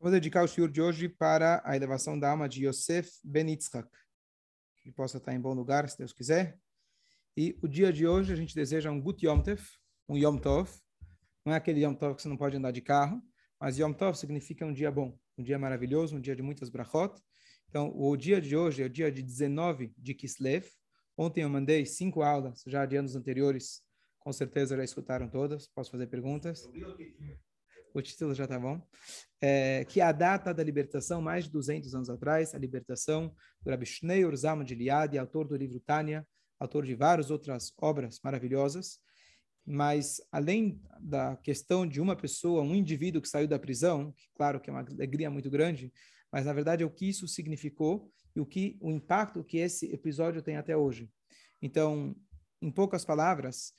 Vou 0.00 0.10
dedicar 0.10 0.42
o 0.42 0.48
shiur 0.48 0.70
de 0.70 0.80
hoje 0.80 1.10
para 1.10 1.60
a 1.62 1.76
elevação 1.76 2.18
da 2.18 2.30
alma 2.30 2.48
de 2.48 2.66
Yosef 2.66 3.20
Ben 3.22 3.50
Yitzhak. 3.50 3.86
Que 4.82 4.90
possa 4.90 5.18
estar 5.18 5.34
em 5.34 5.38
bom 5.38 5.52
lugar, 5.52 5.86
se 5.90 5.98
Deus 5.98 6.10
quiser. 6.10 6.58
E 7.36 7.58
o 7.62 7.68
dia 7.68 7.92
de 7.92 8.06
hoje 8.06 8.32
a 8.32 8.36
gente 8.36 8.54
deseja 8.54 8.90
um 8.90 8.98
Gut 8.98 9.26
Yom 9.26 9.42
Tov, 9.42 9.60
um 10.08 10.16
Yom 10.16 10.38
Tov. 10.38 10.70
Não 11.44 11.52
é 11.52 11.56
aquele 11.56 11.84
Yom 11.84 11.92
Tov 11.92 12.16
que 12.16 12.22
você 12.22 12.30
não 12.30 12.38
pode 12.38 12.56
andar 12.56 12.70
de 12.70 12.80
carro, 12.80 13.22
mas 13.60 13.78
Yom 13.78 13.92
Tov 13.92 14.16
significa 14.16 14.64
um 14.64 14.72
dia 14.72 14.90
bom, 14.90 15.18
um 15.36 15.42
dia 15.42 15.58
maravilhoso, 15.58 16.16
um 16.16 16.20
dia 16.20 16.34
de 16.34 16.40
muitas 16.40 16.70
brachot. 16.70 17.20
Então, 17.68 17.92
o 17.94 18.16
dia 18.16 18.40
de 18.40 18.56
hoje 18.56 18.82
é 18.82 18.86
o 18.86 18.90
dia 18.90 19.12
de 19.12 19.22
19 19.22 19.92
de 19.98 20.14
Kislev. 20.14 20.66
Ontem 21.14 21.42
eu 21.42 21.50
mandei 21.50 21.84
cinco 21.84 22.22
aulas, 22.22 22.62
já 22.66 22.86
de 22.86 22.96
anos 22.96 23.16
anteriores. 23.16 23.82
Com 24.18 24.32
certeza 24.32 24.78
já 24.78 24.82
escutaram 24.82 25.28
todas. 25.28 25.68
Posso 25.68 25.90
fazer 25.90 26.06
perguntas? 26.06 26.66
O 27.94 28.02
título 28.02 28.34
já 28.34 28.44
está 28.44 28.58
bom, 28.58 28.80
é, 29.40 29.84
que 29.84 30.00
a 30.00 30.12
data 30.12 30.52
da 30.52 30.62
libertação, 30.62 31.20
mais 31.20 31.44
de 31.44 31.50
200 31.50 31.94
anos 31.94 32.10
atrás, 32.10 32.54
a 32.54 32.58
libertação 32.58 33.34
do 33.62 33.70
Rabbi 33.70 33.86
Shneur 33.86 34.34
Zalman 34.36 34.64
de 34.64 34.74
Liad, 34.74 35.16
autor 35.18 35.48
do 35.48 35.56
livro 35.56 35.80
Tânia, 35.80 36.26
autor 36.58 36.84
de 36.84 36.94
várias 36.94 37.30
outras 37.30 37.72
obras 37.78 38.20
maravilhosas, 38.22 39.00
mas 39.66 40.20
além 40.32 40.80
da 41.00 41.36
questão 41.36 41.86
de 41.86 42.00
uma 42.00 42.16
pessoa, 42.16 42.62
um 42.62 42.74
indivíduo 42.74 43.22
que 43.22 43.28
saiu 43.28 43.48
da 43.48 43.58
prisão, 43.58 44.12
que 44.12 44.28
claro 44.34 44.60
que 44.60 44.68
é 44.68 44.72
uma 44.72 44.80
alegria 44.80 45.30
muito 45.30 45.50
grande, 45.50 45.92
mas 46.32 46.44
na 46.44 46.52
verdade 46.52 46.82
é 46.82 46.86
o 46.86 46.90
que 46.90 47.08
isso 47.08 47.26
significou 47.26 48.10
e 48.34 48.40
o 48.40 48.46
que 48.46 48.76
o 48.80 48.90
impacto 48.90 49.44
que 49.44 49.58
esse 49.58 49.92
episódio 49.92 50.42
tem 50.42 50.56
até 50.56 50.76
hoje. 50.76 51.10
Então, 51.62 52.14
em 52.62 52.70
poucas 52.70 53.04
palavras, 53.04 53.72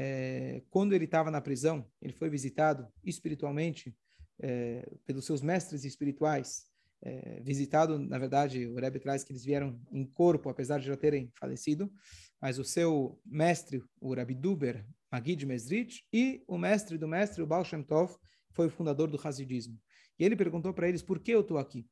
é, 0.00 0.62
quando 0.70 0.92
ele 0.92 1.06
estava 1.06 1.28
na 1.28 1.40
prisão, 1.40 1.84
ele 2.00 2.12
foi 2.12 2.30
visitado 2.30 2.86
espiritualmente 3.02 3.92
é, 4.40 4.88
pelos 5.04 5.26
seus 5.26 5.42
mestres 5.42 5.84
espirituais. 5.84 6.66
É, 7.02 7.40
visitado, 7.40 7.98
na 7.98 8.16
verdade, 8.16 8.64
o 8.68 8.76
Rebbe 8.76 9.00
traz 9.00 9.24
que 9.24 9.32
eles 9.32 9.44
vieram 9.44 9.80
em 9.90 10.06
corpo, 10.06 10.48
apesar 10.48 10.78
de 10.78 10.86
já 10.86 10.96
terem 10.96 11.32
falecido, 11.36 11.92
mas 12.40 12.60
o 12.60 12.64
seu 12.64 13.20
mestre, 13.26 13.82
o 14.00 14.14
Rabbi 14.14 14.36
Duber, 14.36 14.86
Magid 15.10 15.44
Mesrit, 15.44 16.04
e 16.12 16.44
o 16.46 16.56
mestre 16.56 16.96
do 16.96 17.08
mestre, 17.08 17.42
o 17.42 17.46
Baal 17.46 17.64
Shem 17.64 17.82
Tov, 17.82 18.14
foi 18.52 18.68
o 18.68 18.70
fundador 18.70 19.10
do 19.10 19.20
Hasidismo. 19.20 19.76
E 20.16 20.24
ele 20.24 20.36
perguntou 20.36 20.72
para 20.72 20.88
eles, 20.88 21.02
por 21.02 21.18
que 21.18 21.32
eu 21.32 21.40
estou 21.40 21.58
aqui? 21.58 21.84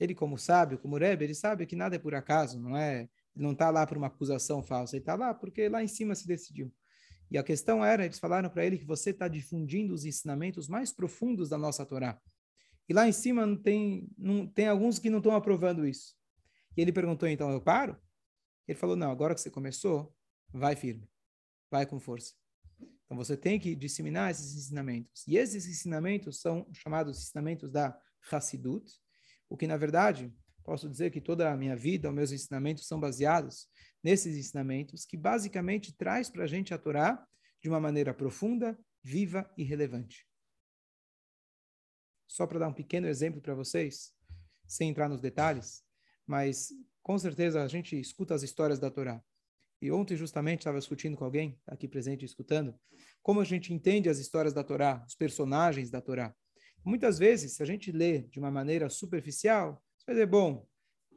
Ele, 0.00 0.14
como 0.14 0.38
sábio, 0.38 0.78
como 0.78 0.96
Rebbe, 0.96 1.24
ele 1.24 1.34
sabe 1.34 1.66
que 1.66 1.76
nada 1.76 1.96
é 1.96 1.98
por 1.98 2.14
acaso, 2.14 2.58
não 2.58 2.74
é? 2.74 3.02
Ele 3.36 3.44
não 3.44 3.52
está 3.52 3.68
lá 3.68 3.86
por 3.86 3.98
uma 3.98 4.06
acusação 4.06 4.62
falsa, 4.62 4.96
ele 4.96 5.02
está 5.02 5.14
lá 5.14 5.34
porque 5.34 5.68
lá 5.68 5.82
em 5.82 5.88
cima 5.88 6.14
se 6.14 6.26
decidiu. 6.26 6.72
E 7.30 7.38
a 7.38 7.42
questão 7.42 7.84
era, 7.84 8.04
eles 8.04 8.18
falaram 8.18 8.48
para 8.48 8.64
ele 8.64 8.78
que 8.78 8.84
você 8.84 9.10
está 9.10 9.28
difundindo 9.28 9.94
os 9.94 10.04
ensinamentos 10.04 10.68
mais 10.68 10.92
profundos 10.92 11.48
da 11.48 11.58
nossa 11.58 11.84
Torá. 11.84 12.20
E 12.88 12.92
lá 12.92 13.08
em 13.08 13.12
cima 13.12 13.44
tem, 13.62 14.08
não, 14.16 14.46
tem 14.46 14.68
alguns 14.68 14.98
que 14.98 15.10
não 15.10 15.18
estão 15.18 15.34
aprovando 15.34 15.86
isso. 15.86 16.14
E 16.76 16.80
ele 16.80 16.92
perguntou, 16.92 17.28
então, 17.28 17.50
eu 17.50 17.60
paro? 17.60 17.96
Ele 18.68 18.78
falou, 18.78 18.96
não, 18.96 19.10
agora 19.10 19.34
que 19.34 19.40
você 19.40 19.50
começou, 19.50 20.14
vai 20.52 20.76
firme, 20.76 21.08
vai 21.70 21.86
com 21.86 21.98
força. 21.98 22.34
Então 23.04 23.16
você 23.16 23.36
tem 23.36 23.58
que 23.58 23.74
disseminar 23.74 24.30
esses 24.30 24.54
ensinamentos. 24.54 25.26
E 25.26 25.36
esses 25.36 25.66
ensinamentos 25.66 26.40
são 26.40 26.66
chamados 26.72 27.18
ensinamentos 27.18 27.70
da 27.70 27.98
Hassidut, 28.30 28.92
o 29.48 29.56
que 29.56 29.66
na 29.66 29.76
verdade, 29.76 30.32
posso 30.64 30.88
dizer 30.88 31.10
que 31.10 31.20
toda 31.20 31.52
a 31.52 31.56
minha 31.56 31.76
vida, 31.76 32.08
os 32.08 32.14
meus 32.14 32.32
ensinamentos 32.32 32.86
são 32.86 32.98
baseados 32.98 33.68
nesses 34.02 34.36
ensinamentos, 34.36 35.04
que 35.04 35.16
basicamente 35.16 35.94
traz 35.96 36.28
para 36.28 36.44
a 36.44 36.46
gente 36.46 36.74
a 36.74 36.78
Torá 36.78 37.24
de 37.62 37.68
uma 37.68 37.78
maneira 37.78 38.12
profunda, 38.12 38.78
viva 39.02 39.48
e 39.56 39.62
relevante. 39.62 40.26
Só 42.26 42.46
para 42.46 42.58
dar 42.58 42.68
um 42.68 42.74
pequeno 42.74 43.06
exemplo 43.06 43.40
para 43.40 43.54
vocês, 43.54 44.12
sem 44.66 44.88
entrar 44.88 45.08
nos 45.08 45.20
detalhes, 45.20 45.84
mas 46.26 46.70
com 47.02 47.18
certeza 47.18 47.62
a 47.62 47.68
gente 47.68 47.98
escuta 47.98 48.34
as 48.34 48.42
histórias 48.42 48.78
da 48.78 48.90
Torá. 48.90 49.22
E 49.80 49.92
ontem 49.92 50.16
justamente 50.16 50.60
estava 50.60 50.78
discutindo 50.78 51.16
com 51.16 51.24
alguém 51.24 51.60
aqui 51.66 51.86
presente 51.86 52.24
escutando 52.24 52.74
como 53.22 53.40
a 53.40 53.44
gente 53.44 53.72
entende 53.72 54.08
as 54.08 54.18
histórias 54.18 54.52
da 54.52 54.62
Torá, 54.62 55.02
os 55.06 55.14
personagens 55.14 55.90
da 55.90 56.00
Torá. 56.00 56.34
Muitas 56.84 57.18
vezes, 57.18 57.54
se 57.54 57.62
a 57.62 57.66
gente 57.66 57.90
lê 57.90 58.18
de 58.18 58.38
uma 58.38 58.50
maneira 58.50 58.90
superficial, 58.90 59.82
dizer, 60.12 60.26
bom, 60.26 60.66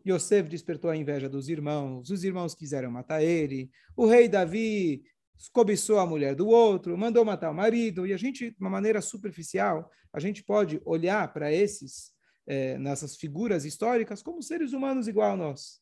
Yosef 0.07 0.49
despertou 0.49 0.89
a 0.89 0.95
inveja 0.95 1.27
dos 1.27 1.49
irmãos, 1.49 2.09
os 2.09 2.23
irmãos 2.23 2.55
quiseram 2.55 2.89
matar 2.89 3.21
ele, 3.21 3.69
o 3.95 4.05
rei 4.05 4.29
Davi 4.29 5.03
cobiçou 5.51 5.99
a 5.99 6.05
mulher 6.05 6.33
do 6.33 6.47
outro, 6.47 6.97
mandou 6.97 7.25
matar 7.25 7.51
o 7.51 7.53
marido, 7.53 8.07
e 8.07 8.13
a 8.13 8.17
gente, 8.17 8.51
de 8.51 8.57
uma 8.59 8.69
maneira 8.69 9.01
superficial, 9.01 9.91
a 10.13 10.19
gente 10.19 10.43
pode 10.43 10.81
olhar 10.85 11.31
para 11.33 11.51
esses, 11.51 12.11
eh, 12.47 12.77
nessas 12.77 13.17
figuras 13.17 13.65
históricas 13.65 14.23
como 14.23 14.41
seres 14.41 14.71
humanos 14.71 15.07
igual 15.07 15.33
a 15.33 15.37
nós. 15.37 15.81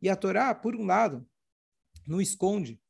E 0.00 0.08
a 0.08 0.16
Torá, 0.16 0.54
por 0.54 0.74
um 0.74 0.86
lado, 0.86 1.24
não 2.06 2.20
esconde 2.20 2.80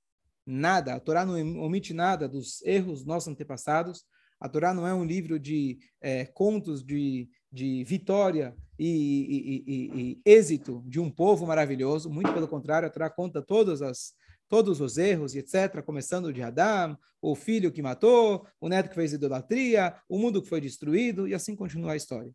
nada, 0.47 0.95
a 0.95 1.01
Torá 1.01 1.27
não 1.27 1.61
omite 1.61 1.93
nada 1.93 2.29
dos 2.29 2.63
erros 2.63 3.01
dos 3.01 3.07
nossos 3.07 3.29
antepassados, 3.29 4.05
a 4.41 4.49
Torá 4.49 4.73
não 4.73 4.87
é 4.87 4.95
um 4.95 5.05
livro 5.05 5.39
de 5.39 5.79
eh, 6.01 6.27
contos 6.27 6.85
de 6.85 7.29
de 7.51 7.83
vitória 7.85 8.55
e, 8.79 9.65
e, 9.67 10.01
e, 10.01 10.23
êxito 10.25 10.83
de 10.87 11.01
um 11.01 11.11
povo 11.11 11.47
maravilhoso. 11.47 12.09
Muito 12.09 12.33
pelo 12.33 12.47
contrário, 12.47 12.87
a 12.87 12.91
Torá 12.91 13.11
conta 13.11 13.43
todas 13.43 13.83
as, 13.83 14.13
todos 14.49 14.81
os 14.81 14.97
erros 14.97 15.35
e 15.35 15.39
etc., 15.39 15.83
começando 15.83 16.33
de 16.33 16.43
Adão, 16.43 16.97
o 17.21 17.35
filho 17.35 17.73
que 17.73 17.83
matou, 17.83 18.47
o 18.61 18.69
neto 18.69 18.89
que 18.89 18.95
fez 18.95 19.13
idolatria, 19.13 19.95
o 20.09 20.19
mundo 20.19 20.41
que 20.41 20.49
foi 20.49 20.61
destruído, 20.61 21.27
e 21.27 21.35
assim 21.35 21.57
continua 21.57 21.93
a 21.93 21.97
história. 21.97 22.33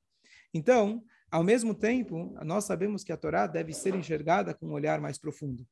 Então, 0.54 1.04
ao 1.32 1.44
mesmo 1.44 1.74
tempo, 1.74 2.36
nós 2.44 2.66
sabemos 2.66 3.04
que 3.04 3.12
a 3.12 3.18
Torá 3.18 3.48
deve 3.48 3.74
ser 3.74 3.96
enxergada 3.96 4.54
com 4.54 4.68
um 4.68 4.74
olhar 4.74 5.00
mais 5.00 5.18
profundo. 5.18 5.66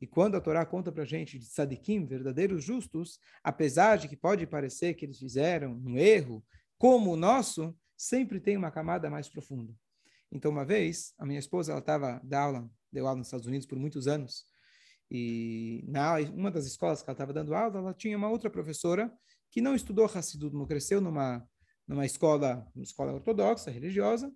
E 0.00 0.06
quando 0.06 0.36
a 0.36 0.40
Torá 0.40 0.64
conta 0.64 0.90
para 0.90 1.02
a 1.02 1.06
gente 1.06 1.38
de 1.38 1.46
tzadikim, 1.46 2.06
verdadeiros 2.06 2.64
justos, 2.64 3.18
apesar 3.42 3.98
de 3.98 4.08
que 4.08 4.16
pode 4.16 4.46
parecer 4.46 4.94
que 4.94 5.04
eles 5.04 5.18
fizeram 5.18 5.80
um 5.84 5.96
erro 5.98 6.42
como 6.78 7.12
o 7.12 7.16
nosso, 7.16 7.76
sempre 7.96 8.40
tem 8.40 8.56
uma 8.56 8.70
camada 8.70 9.08
mais 9.08 9.28
profunda. 9.28 9.72
Então, 10.32 10.50
uma 10.50 10.64
vez, 10.64 11.12
a 11.18 11.26
minha 11.26 11.38
esposa, 11.38 11.72
ela 11.72 11.80
estava 11.80 12.20
da 12.24 12.40
aula, 12.40 12.70
deu 12.90 13.06
aula 13.06 13.18
nos 13.18 13.26
Estados 13.28 13.46
Unidos 13.46 13.66
por 13.66 13.78
muitos 13.78 14.08
anos, 14.08 14.46
e 15.10 15.84
na 15.86 16.16
uma 16.34 16.50
das 16.50 16.64
escolas 16.64 17.02
que 17.02 17.10
ela 17.10 17.14
estava 17.14 17.32
dando 17.34 17.54
aula, 17.54 17.78
ela 17.78 17.94
tinha 17.94 18.16
uma 18.16 18.30
outra 18.30 18.48
professora 18.48 19.12
que 19.50 19.60
não 19.60 19.74
estudou 19.74 20.06
Hassidut, 20.06 20.56
não 20.56 20.66
cresceu 20.66 21.00
numa 21.00 21.46
numa 21.86 22.06
escola, 22.06 22.66
escola 22.76 23.12
ortodoxa, 23.12 23.70
religiosa, 23.70 24.32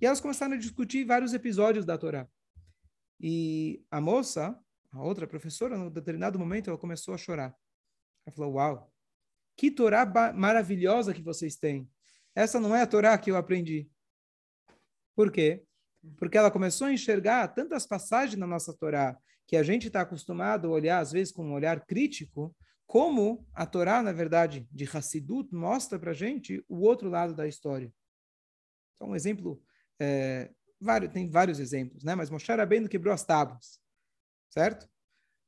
e 0.00 0.06
elas 0.06 0.20
começaram 0.20 0.54
a 0.54 0.58
discutir 0.58 1.04
vários 1.04 1.32
episódios 1.32 1.84
da 1.84 1.96
Torá. 1.98 2.28
E 3.20 3.82
a 3.90 4.00
moça, 4.00 4.56
a 4.92 5.02
outra 5.02 5.26
professora, 5.26 5.76
em 5.76 5.90
determinado 5.90 6.38
momento, 6.38 6.68
ela 6.68 6.78
começou 6.78 7.14
a 7.14 7.18
chorar. 7.18 7.56
Ela 8.26 8.34
falou: 8.34 8.54
Uau, 8.54 8.92
que 9.56 9.70
Torá 9.70 10.04
maravilhosa 10.32 11.14
que 11.14 11.22
vocês 11.22 11.56
têm. 11.56 11.88
Essa 12.34 12.60
não 12.60 12.74
é 12.74 12.82
a 12.82 12.86
Torá 12.86 13.16
que 13.16 13.30
eu 13.30 13.36
aprendi. 13.36 13.88
Por 15.14 15.30
quê? 15.30 15.62
Porque 16.18 16.36
ela 16.36 16.50
começou 16.50 16.86
a 16.86 16.92
enxergar 16.92 17.48
tantas 17.48 17.86
passagens 17.86 18.38
na 18.38 18.46
nossa 18.46 18.72
Torá 18.74 19.16
que 19.46 19.56
a 19.56 19.62
gente 19.62 19.86
está 19.86 20.00
acostumado 20.00 20.68
a 20.68 20.70
olhar, 20.70 20.98
às 20.98 21.12
vezes, 21.12 21.32
com 21.32 21.44
um 21.44 21.52
olhar 21.52 21.84
crítico, 21.84 22.54
como 22.86 23.46
a 23.52 23.66
Torá, 23.66 24.02
na 24.02 24.12
verdade, 24.12 24.66
de 24.70 24.84
Hassidut, 24.84 25.54
mostra 25.54 25.98
para 25.98 26.10
a 26.10 26.14
gente 26.14 26.64
o 26.68 26.80
outro 26.80 27.08
lado 27.08 27.34
da 27.34 27.46
história. 27.46 27.92
Então, 28.94 29.10
um 29.10 29.16
exemplo, 29.16 29.62
é, 29.98 30.50
vários, 30.80 31.12
tem 31.12 31.28
vários 31.28 31.58
exemplos, 31.58 32.04
né? 32.04 32.14
mas 32.14 32.30
Moshe 32.30 32.50
Rabbeinu 32.52 32.88
quebrou 32.88 33.12
as 33.12 33.24
tábuas, 33.24 33.80
certo? 34.48 34.88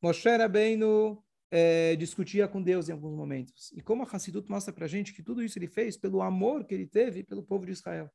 Moshe 0.03 0.29
Rabbeinu 0.29 1.23
é, 1.51 1.95
discutia 1.97 2.49
com 2.49 2.63
Deus 2.63 2.89
em 2.89 2.93
alguns 2.93 3.17
momentos. 3.17 3.73
E 3.73 3.81
como 3.81 4.03
a 4.03 4.07
Hassidut 4.07 4.51
mostra 4.51 4.73
para 4.73 4.85
a 4.87 4.89
gente 4.89 5.13
que 5.13 5.23
tudo 5.23 5.43
isso 5.43 5.59
ele 5.59 5.69
fez 5.69 5.97
pelo 5.97 6.23
amor 6.23 6.65
que 6.65 6.75
ele 6.75 6.87
teve 6.87 7.23
pelo 7.23 7.43
povo 7.43 7.65
de 7.65 7.73
Israel. 7.73 8.11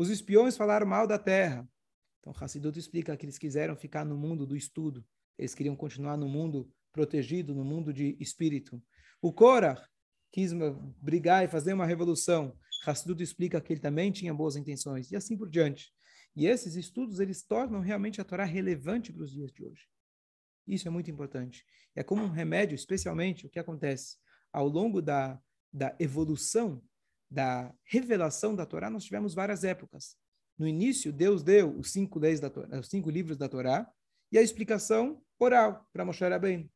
Os 0.00 0.08
espiões 0.08 0.56
falaram 0.56 0.86
mal 0.86 1.06
da 1.06 1.18
terra. 1.18 1.68
Então, 2.20 2.32
Hassidut 2.34 2.78
explica 2.78 3.14
que 3.18 3.26
eles 3.26 3.36
quiseram 3.36 3.76
ficar 3.76 4.02
no 4.02 4.16
mundo 4.16 4.46
do 4.46 4.56
estudo. 4.56 5.04
Eles 5.36 5.54
queriam 5.54 5.76
continuar 5.76 6.16
no 6.16 6.26
mundo 6.26 6.72
protegido, 6.90 7.54
no 7.54 7.62
mundo 7.62 7.92
de 7.92 8.16
espírito. 8.18 8.82
O 9.20 9.30
Korah 9.30 9.86
quis 10.32 10.52
brigar 11.02 11.44
e 11.44 11.48
fazer 11.48 11.74
uma 11.74 11.84
revolução. 11.84 12.56
Hassidut 12.86 13.22
explica 13.22 13.60
que 13.60 13.74
ele 13.74 13.80
também 13.82 14.10
tinha 14.10 14.32
boas 14.32 14.56
intenções. 14.56 15.10
E 15.10 15.16
assim 15.16 15.36
por 15.36 15.50
diante. 15.50 15.92
E 16.34 16.46
esses 16.46 16.76
estudos, 16.76 17.20
eles 17.20 17.42
tornam 17.42 17.80
realmente 17.80 18.22
a 18.22 18.24
Torá 18.24 18.46
relevante 18.46 19.12
para 19.12 19.24
os 19.24 19.30
dias 19.30 19.52
de 19.52 19.66
hoje. 19.66 19.86
Isso 20.66 20.88
é 20.88 20.90
muito 20.90 21.10
importante. 21.10 21.62
É 21.94 22.02
como 22.02 22.22
um 22.22 22.30
remédio, 22.30 22.74
especialmente 22.74 23.44
o 23.44 23.50
que 23.50 23.58
acontece 23.58 24.16
ao 24.50 24.66
longo 24.66 25.02
da, 25.02 25.38
da 25.70 25.94
evolução, 26.00 26.82
da 27.30 27.72
revelação 27.84 28.54
da 28.54 28.66
Torá, 28.66 28.90
nós 28.90 29.04
tivemos 29.04 29.34
várias 29.34 29.62
épocas. 29.62 30.16
No 30.58 30.66
início, 30.66 31.12
Deus 31.12 31.42
deu 31.42 31.78
os 31.78 31.92
cinco 31.92 32.18
leis 32.18 32.40
da 32.40 32.50
Torá, 32.50 32.78
os 32.78 32.88
cinco 32.88 33.08
livros 33.08 33.36
da 33.36 33.48
Torá 33.48 33.90
e 34.32 34.38
a 34.38 34.42
explicação 34.42 35.22
oral 35.38 35.88
para 35.92 36.04
Moshe 36.04 36.22
Rabbeinu. 36.22 36.68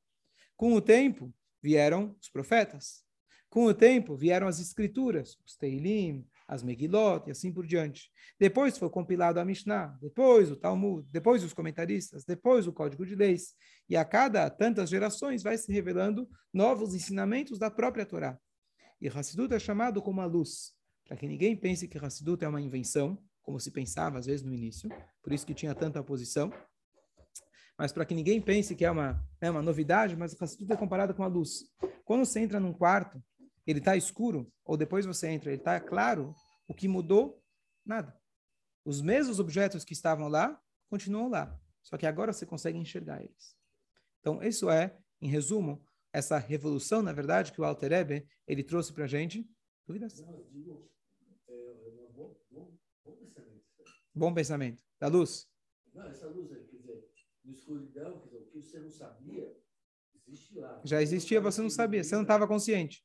Com 0.57 0.73
o 0.75 0.81
tempo, 0.81 1.35
vieram 1.63 2.17
os 2.21 2.29
profetas. 2.29 3.03
Com 3.51 3.67
o 3.67 3.75
tempo, 3.75 4.17
vieram 4.17 4.49
as 4.49 4.59
escrituras, 4.61 5.39
os 5.45 5.57
Teilim, 5.57 6.27
as 6.47 6.63
Megilot 6.63 7.29
e 7.29 7.31
assim 7.31 7.53
por 7.53 7.67
diante. 7.67 8.11
Depois 8.39 8.77
foi 8.77 8.91
compilado 8.91 9.41
a 9.41 9.45
Mishnah, 9.45 9.97
depois 10.01 10.51
o 10.51 10.57
Talmud, 10.57 11.07
depois 11.11 11.43
os 11.43 11.53
comentaristas, 11.53 12.25
depois 12.25 12.67
o 12.67 12.73
Código 12.73 13.07
de 13.07 13.15
Leis. 13.15 13.55
E 13.89 13.97
a 13.97 14.05
cada 14.05 14.49
tantas 14.51 14.91
gerações 14.91 15.43
vai 15.43 15.57
se 15.57 15.73
revelando 15.73 16.29
novos 16.53 16.95
ensinamentos 16.95 17.59
da 17.59 17.71
própria 17.71 18.05
Torá. 18.05 18.39
E 19.05 19.09
Hassidut 19.09 19.53
é 19.53 19.59
chamado 19.59 20.01
como 20.01 20.23
a 20.23 20.25
luz, 20.25 20.73
para 21.07 21.15
que 21.15 21.29
ninguém 21.29 21.55
pense 21.55 21.87
que 21.87 21.99
Hassidut 21.99 22.43
é 22.43 22.49
uma 22.49 22.59
invenção, 22.59 23.23
como 23.43 23.61
se 23.61 23.71
pensava 23.71 24.19
às 24.19 24.25
vezes 24.25 24.43
no 24.43 24.55
início, 24.55 24.89
por 25.23 25.31
isso 25.31 25.45
que 25.45 25.53
tinha 25.53 25.75
tanta 25.75 26.01
oposição. 26.01 26.51
Mas 27.77 27.93
para 27.93 28.07
que 28.07 28.15
ninguém 28.15 28.41
pense 28.41 28.75
que 28.75 28.83
é 28.83 28.91
uma, 28.91 29.23
é 29.43 29.51
uma 29.51 29.61
novidade, 29.61 30.17
mas 30.17 30.35
Hassidut 30.41 30.73
é 30.73 30.77
comparado 30.77 31.13
com 31.13 31.23
a 31.23 31.27
luz. 31.27 31.71
Quando 32.03 32.25
você 32.25 32.41
entra 32.41 32.59
num 32.59 32.73
quarto 32.73 33.23
ele 33.67 33.79
está 33.79 33.95
escuro, 33.95 34.51
ou 34.65 34.75
depois 34.75 35.05
você 35.05 35.29
entra, 35.29 35.51
ele 35.51 35.59
está 35.59 35.79
claro, 35.79 36.35
o 36.67 36.73
que 36.73 36.89
mudou? 36.89 37.43
Nada. 37.85 38.19
Os 38.87 39.03
mesmos 39.03 39.39
objetos 39.39 39.85
que 39.85 39.93
estavam 39.93 40.29
lá 40.29 40.59
continuam 40.89 41.29
lá, 41.29 41.61
só 41.83 41.99
que 41.99 42.07
agora 42.07 42.33
você 42.33 42.47
consegue 42.47 42.79
enxergar 42.79 43.23
eles. 43.23 43.55
Então, 44.21 44.43
isso 44.43 44.71
é, 44.71 44.97
em 45.21 45.29
resumo, 45.29 45.85
essa 46.15 46.39
revolução, 46.39 47.03
na 47.03 47.13
verdade, 47.13 47.53
que 47.53 47.61
o 47.61 47.65
Alter 47.65 47.93
Ebe, 47.93 48.29
ele 48.47 48.63
trouxe 48.63 48.93
para 48.93 49.05
a 49.05 49.09
gente. 49.09 49.45
Dúvidas? 49.85 50.21
Não, 50.21 50.47
digo, 50.53 50.89
é, 51.49 51.53
é 51.53 51.91
bom, 52.13 52.41
bom, 52.53 52.79
bom, 53.05 53.17
pensamento. 53.17 53.65
Bom 54.15 54.33
pensamento. 54.33 54.83
Da 55.01 55.09
luz? 55.09 55.49
Não, 55.93 56.07
essa 56.07 56.29
luz 56.29 56.53
aí, 56.53 56.65
quer 56.67 56.77
dizer, 56.77 57.11
no 57.45 57.53
escuridão, 57.53 58.21
quer 58.21 58.27
dizer, 58.27 58.39
o 58.39 58.47
que 58.47 58.63
você 58.63 58.79
não 58.79 58.91
sabia, 58.91 59.57
existe 60.15 60.57
lá. 60.57 60.81
Já 60.85 61.03
existia, 61.03 61.41
você 61.41 61.61
não 61.61 61.69
sabia, 61.69 62.05
você 62.05 62.15
não 62.15 62.23
estava 62.23 62.47
consciente. 62.47 63.05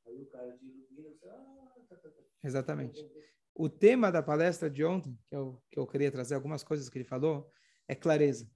Exatamente. 2.43 3.03
O 3.55 3.67
tema 3.67 4.11
da 4.11 4.21
palestra 4.21 4.69
de 4.69 4.85
ontem, 4.85 5.17
que 5.27 5.35
eu, 5.35 5.61
que 5.71 5.79
eu 5.79 5.87
queria 5.87 6.11
trazer 6.11 6.35
algumas 6.35 6.63
coisas 6.63 6.87
que 6.87 6.99
ele 6.99 7.05
falou, 7.05 7.51
é 7.87 7.95
clareza. 7.95 8.47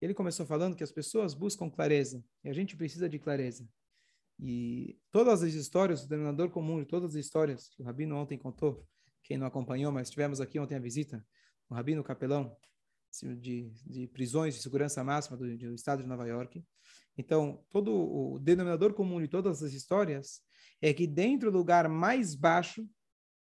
Ele 0.00 0.14
começou 0.14 0.46
falando 0.46 0.76
que 0.76 0.84
as 0.84 0.92
pessoas 0.92 1.34
buscam 1.34 1.68
clareza 1.68 2.24
e 2.44 2.48
a 2.48 2.52
gente 2.52 2.76
precisa 2.76 3.08
de 3.08 3.18
clareza. 3.18 3.68
E 4.40 4.96
todas 5.10 5.42
as 5.42 5.54
histórias, 5.54 6.04
o 6.04 6.08
denominador 6.08 6.50
comum 6.50 6.78
de 6.78 6.86
todas 6.86 7.10
as 7.10 7.16
histórias 7.16 7.68
que 7.68 7.82
o 7.82 7.84
Rabino 7.84 8.16
ontem 8.16 8.38
contou, 8.38 8.86
quem 9.24 9.36
não 9.36 9.46
acompanhou, 9.46 9.90
mas 9.90 10.10
tivemos 10.10 10.40
aqui 10.40 10.58
ontem 10.58 10.76
a 10.76 10.78
visita, 10.78 11.24
o 11.68 11.74
Rabino 11.74 12.04
Capelão, 12.04 12.56
de, 13.40 13.70
de 13.86 14.06
prisões 14.06 14.54
de 14.54 14.62
segurança 14.62 15.02
máxima 15.02 15.36
do, 15.36 15.56
do 15.56 15.74
estado 15.74 16.02
de 16.02 16.08
Nova 16.08 16.26
York. 16.26 16.64
Então, 17.16 17.64
todo 17.70 17.92
o 17.92 18.38
denominador 18.38 18.94
comum 18.94 19.20
de 19.20 19.26
todas 19.26 19.62
as 19.62 19.72
histórias 19.72 20.40
é 20.80 20.92
que 20.92 21.06
dentro 21.06 21.50
do 21.50 21.58
lugar 21.58 21.88
mais 21.88 22.34
baixo, 22.34 22.88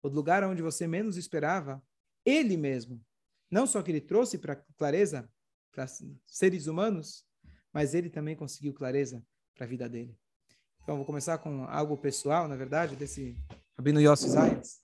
o 0.02 0.08
lugar 0.08 0.42
onde 0.44 0.62
você 0.62 0.86
menos 0.86 1.16
esperava, 1.16 1.82
ele 2.24 2.56
mesmo, 2.56 3.00
não 3.50 3.66
só 3.66 3.82
que 3.82 3.90
ele 3.90 4.00
trouxe 4.00 4.38
para 4.38 4.56
clareza 4.76 5.30
para 5.72 5.86
seres 6.26 6.66
humanos, 6.66 7.26
mas 7.72 7.94
ele 7.94 8.10
também 8.10 8.36
conseguiu 8.36 8.74
clareza 8.74 9.24
para 9.54 9.66
a 9.66 9.68
vida 9.68 9.88
dele. 9.88 10.18
Então, 10.82 10.96
vou 10.96 11.04
começar 11.04 11.38
com 11.38 11.64
algo 11.64 11.98
pessoal, 11.98 12.48
na 12.48 12.56
verdade, 12.56 12.96
desse 12.96 13.36
Rabino 13.76 14.00
Yossi 14.00 14.30
Zayas. 14.30 14.82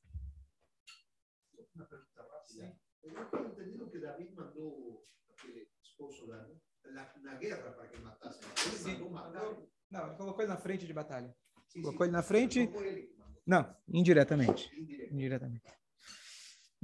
Entendido 3.03 3.91
que 3.91 3.99
David 3.99 4.35
mandou 4.35 5.07
aquele 5.31 5.69
esposo 5.83 6.27
lá, 6.27 6.47
na, 7.23 7.35
guerra 7.37 7.73
para 7.73 7.89
que. 7.89 7.99
Não, 9.91 10.07
ele 10.07 10.17
colocou 10.17 10.43
ele 10.43 10.53
na 10.53 10.59
frente 10.59 10.87
de 10.87 10.93
batalha. 10.93 11.35
Colocou 11.73 12.05
ele 12.05 12.13
na 12.13 12.23
frente. 12.23 12.71
Não, 13.47 13.77
indiretamente. 13.89 14.71
Indiretamente. 15.11 15.65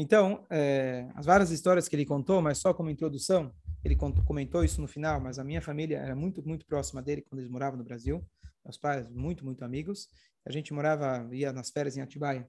Então, 0.02 0.46
é, 0.48 1.06
as 1.14 1.26
várias 1.26 1.50
histórias 1.50 1.86
que 1.86 1.94
ele 1.94 2.06
contou, 2.06 2.40
mas 2.40 2.56
só 2.56 2.72
como 2.72 2.88
introdução, 2.88 3.54
ele 3.84 3.94
contou, 3.94 4.24
comentou 4.24 4.64
isso 4.64 4.80
no 4.80 4.88
final, 4.88 5.20
mas 5.20 5.38
a 5.38 5.44
minha 5.44 5.60
família 5.60 5.98
era 5.98 6.16
muito, 6.16 6.42
muito 6.42 6.64
próxima 6.64 7.02
dele 7.02 7.20
quando 7.20 7.40
eles 7.40 7.50
moravam 7.50 7.76
no 7.76 7.84
Brasil. 7.84 8.26
Meus 8.64 8.78
pais, 8.78 9.10
muito, 9.10 9.44
muito 9.44 9.62
amigos. 9.62 10.08
A 10.46 10.50
gente 10.50 10.72
morava, 10.72 11.28
ia 11.36 11.52
nas 11.52 11.68
férias 11.68 11.98
em 11.98 12.00
Atibaia. 12.00 12.48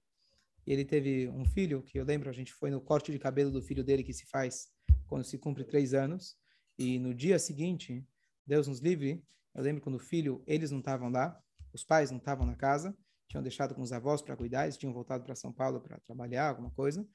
E 0.65 0.71
ele 0.71 0.86
teve 0.86 1.27
um 1.27 1.44
filho, 1.44 1.83
que 1.83 2.00
eu 2.00 2.06
lembro, 2.06 2.30
a 2.30 2.31
gente 2.31 2.53
foi 2.53 2.71
no 2.71 2.80
corte 2.80 3.12
de 3.12 3.19
cabelo 3.19 3.51
do 3.51 3.62
filho 3.62 3.83
dele, 3.83 4.01
que 4.01 4.13
se 4.13 4.25
faz 4.27 4.69
quando 5.06 5.25
se 5.25 5.38
cumpre 5.38 5.65
três 5.65 5.94
anos. 5.94 6.38
E 6.80 7.00
no 7.00 7.13
dia 7.13 7.38
seguinte, 7.38 8.01
Deus 8.47 8.65
nos 8.65 8.80
livre, 8.80 9.21
eu 9.54 9.62
lembro 9.62 9.81
quando 9.81 9.95
o 9.95 10.00
filho, 10.00 10.42
eles 10.47 10.71
não 10.71 10.80
estavam 10.80 11.09
lá, 11.09 11.38
os 11.74 11.83
pais 11.83 12.12
não 12.12 12.18
estavam 12.18 12.45
na 12.45 12.56
casa, 12.56 12.95
tinham 13.27 13.44
deixado 13.44 13.75
com 13.75 13.81
os 13.81 13.92
avós 13.92 14.21
para 14.21 14.38
cuidar, 14.38 14.63
eles 14.63 14.77
tinham 14.77 14.94
voltado 14.94 15.25
para 15.25 15.36
São 15.36 15.51
Paulo 15.51 15.81
para 15.81 16.00
trabalhar, 16.00 16.47
alguma 16.47 16.71
coisa. 16.71 17.06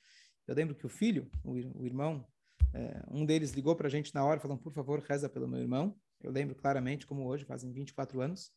Eu 0.47 0.55
lembro 0.55 0.75
que 0.75 0.87
o 0.87 0.89
filho, 0.89 1.31
o, 1.45 1.85
irmão, 1.85 2.27
é, 2.73 3.03
um 3.11 3.25
deles 3.25 3.53
ligou 3.53 3.75
para 3.75 3.89
a 3.89 3.91
gente 3.91 4.15
na 4.15 4.25
hora, 4.25 4.41
falando, 4.41 4.61
por 4.61 4.73
favor, 4.73 5.01
reza 5.01 5.29
pelo 5.29 5.49
meu 5.49 5.61
irmão. 5.61 5.99
Eu 6.23 6.31
lembro 6.31 6.55
claramente, 6.55 7.07
como 7.07 7.27
hoje, 7.27 7.45
fazem 7.45 7.73
24 7.73 8.21
anos. 8.21 8.53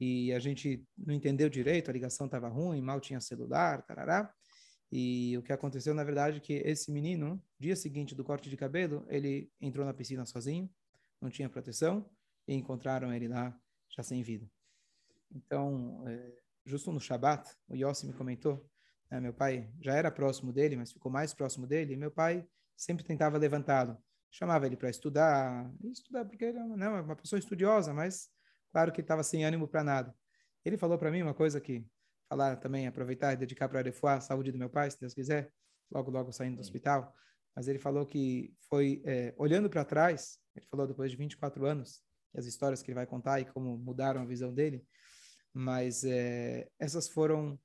E 0.00 0.32
a 0.32 0.38
gente 0.38 0.84
não 0.96 1.14
entendeu 1.14 1.48
direito, 1.48 1.90
a 1.90 1.92
ligação 1.92 2.26
estava 2.26 2.48
ruim, 2.48 2.80
mal 2.80 3.00
tinha 3.00 3.20
celular, 3.20 3.82
tarará. 3.82 4.32
E 4.90 5.36
o 5.38 5.42
que 5.42 5.52
aconteceu, 5.52 5.94
na 5.94 6.04
verdade, 6.04 6.38
é 6.38 6.40
que 6.40 6.54
esse 6.54 6.90
menino, 6.90 7.42
dia 7.58 7.74
seguinte 7.74 8.14
do 8.14 8.24
corte 8.24 8.50
de 8.50 8.56
cabelo, 8.56 9.06
ele 9.08 9.50
entrou 9.60 9.86
na 9.86 9.94
piscina 9.94 10.24
sozinho, 10.26 10.70
não 11.20 11.30
tinha 11.30 11.48
proteção, 11.48 12.08
e 12.46 12.54
encontraram 12.54 13.12
ele 13.12 13.28
lá 13.28 13.58
já 13.88 14.02
sem 14.02 14.22
vida. 14.22 14.48
Então, 15.34 16.04
é, 16.06 16.32
justo 16.64 16.92
no 16.92 17.00
Shabat, 17.00 17.50
o 17.68 17.74
Yossi 17.74 18.06
me 18.06 18.12
comentou, 18.12 18.64
né, 19.10 19.20
meu 19.20 19.32
pai 19.32 19.70
já 19.80 19.94
era 19.94 20.10
próximo 20.10 20.52
dele, 20.52 20.76
mas 20.76 20.92
ficou 20.92 21.10
mais 21.10 21.32
próximo 21.32 21.66
dele, 21.66 21.94
e 21.94 21.96
meu 21.96 22.10
pai 22.10 22.46
sempre 22.76 23.04
tentava 23.04 23.38
levantá-lo. 23.38 23.96
Chamava 24.30 24.66
ele 24.66 24.76
para 24.76 24.90
estudar, 24.90 25.70
estudar 25.84 26.24
porque 26.24 26.44
ele 26.44 26.58
não, 26.58 26.96
é 26.96 27.00
uma 27.00 27.16
pessoa 27.16 27.38
estudiosa, 27.38 27.94
mas 27.94 28.28
claro 28.70 28.92
que 28.92 29.00
estava 29.00 29.22
sem 29.22 29.44
ânimo 29.44 29.68
para 29.68 29.82
nada. 29.82 30.14
Ele 30.64 30.76
falou 30.76 30.98
para 30.98 31.10
mim 31.10 31.22
uma 31.22 31.34
coisa 31.34 31.60
que 31.60 31.86
falar 32.28 32.56
também, 32.56 32.86
aproveitar 32.86 33.32
e 33.32 33.36
dedicar 33.36 33.68
para 33.68 33.80
a 33.88 34.20
saúde 34.20 34.52
do 34.52 34.58
meu 34.58 34.68
pai, 34.68 34.90
se 34.90 35.00
Deus 35.00 35.14
quiser, 35.14 35.52
logo, 35.90 36.10
logo 36.10 36.32
saindo 36.32 36.56
do 36.56 36.60
hospital. 36.60 37.14
Mas 37.54 37.68
ele 37.68 37.78
falou 37.78 38.04
que 38.04 38.52
foi, 38.68 39.00
é, 39.06 39.32
olhando 39.38 39.70
para 39.70 39.84
trás, 39.84 40.38
ele 40.54 40.66
falou 40.66 40.86
depois 40.86 41.10
de 41.10 41.16
24 41.16 41.64
anos, 41.64 42.02
as 42.34 42.44
histórias 42.44 42.82
que 42.82 42.90
ele 42.90 42.96
vai 42.96 43.06
contar 43.06 43.40
e 43.40 43.46
como 43.46 43.78
mudaram 43.78 44.20
a 44.20 44.26
visão 44.26 44.52
dele, 44.52 44.84
mas 45.54 46.04
é, 46.04 46.68
essas 46.78 47.08
foram 47.08 47.58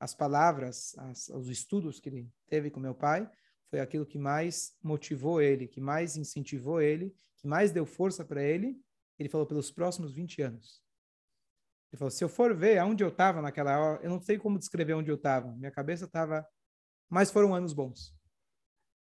as 0.00 0.14
palavras, 0.14 0.96
as, 0.98 1.28
os 1.28 1.48
estudos 1.48 1.98
que 1.98 2.08
ele 2.08 2.30
teve 2.48 2.70
com 2.70 2.78
meu 2.78 2.94
pai, 2.94 3.28
foi 3.70 3.80
aquilo 3.80 4.06
que 4.06 4.18
mais 4.18 4.76
motivou 4.82 5.42
ele, 5.42 5.66
que 5.66 5.80
mais 5.80 6.16
incentivou 6.16 6.80
ele, 6.80 7.14
que 7.36 7.46
mais 7.46 7.70
deu 7.70 7.84
força 7.84 8.24
para 8.24 8.42
ele. 8.42 8.80
Ele 9.18 9.28
falou 9.28 9.46
pelos 9.46 9.70
próximos 9.70 10.12
20 10.12 10.42
anos. 10.42 10.82
Ele 11.92 11.98
falou: 11.98 12.10
se 12.10 12.22
eu 12.22 12.28
for 12.28 12.56
ver 12.56 12.78
aonde 12.78 13.02
eu 13.02 13.08
estava 13.08 13.42
naquela 13.42 13.78
hora, 13.78 14.02
eu 14.02 14.10
não 14.10 14.20
sei 14.20 14.38
como 14.38 14.58
descrever 14.58 14.94
onde 14.94 15.10
eu 15.10 15.16
estava. 15.16 15.54
Minha 15.56 15.70
cabeça 15.70 16.04
estava. 16.04 16.46
Mas 17.08 17.30
foram 17.30 17.54
anos 17.54 17.72
bons. 17.72 18.14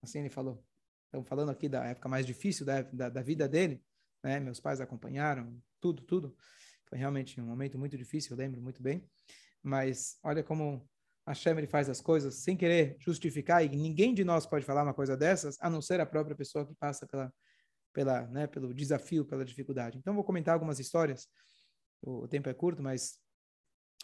Assim 0.03 0.21
ele 0.21 0.31
falou. 0.31 0.65
Estamos 1.07 1.29
falando 1.29 1.51
aqui 1.51 1.69
da 1.69 1.85
época 1.85 2.09
mais 2.09 2.27
difícil 2.27 2.67
da, 2.67 2.83
da, 2.83 3.09
da 3.09 3.23
vida 3.23 3.49
dele. 3.49 3.83
Né? 4.23 4.41
Meus 4.41 4.59
pais 4.59 4.81
acompanharam, 4.81 5.61
tudo, 5.81 6.03
tudo. 6.03 6.37
Foi 6.89 6.99
realmente 6.99 7.41
um 7.41 7.47
momento 7.47 7.79
muito 7.79 7.97
difícil, 7.97 8.33
eu 8.33 8.39
lembro 8.39 8.61
muito 8.61 8.83
bem. 8.83 9.09
Mas 9.67 10.17
olha 10.23 10.45
como 10.45 10.89
a 11.27 11.33
Hashem 11.33 11.67
faz 11.67 11.91
as 11.91 12.01
coisas 12.01 12.37
sem 12.37 12.57
querer 12.57 12.97
justificar, 13.01 13.65
e 13.65 13.69
ninguém 13.69 14.15
de 14.15 14.23
nós 14.23 14.47
pode 14.47 14.65
falar 14.65 14.85
uma 14.85 14.95
coisa 14.95 15.17
dessas, 15.17 15.57
a 15.61 15.69
não 15.69 15.83
ser 15.83 16.01
a 16.01 16.07
própria 16.07 16.37
pessoa 16.37 16.65
que 16.65 16.73
passa 16.77 17.05
pela, 17.05 17.35
pela, 17.93 18.29
né, 18.29 18.47
pelo 18.47 18.73
desafio, 18.73 19.25
pela 19.25 19.45
dificuldade. 19.45 19.99
Então, 19.99 20.15
vou 20.15 20.23
comentar 20.23 20.55
algumas 20.55 20.79
histórias. 20.79 21.27
O, 22.01 22.23
o 22.23 22.29
tempo 22.29 22.49
é 22.49 22.55
curto, 22.55 22.81
mas 22.81 23.19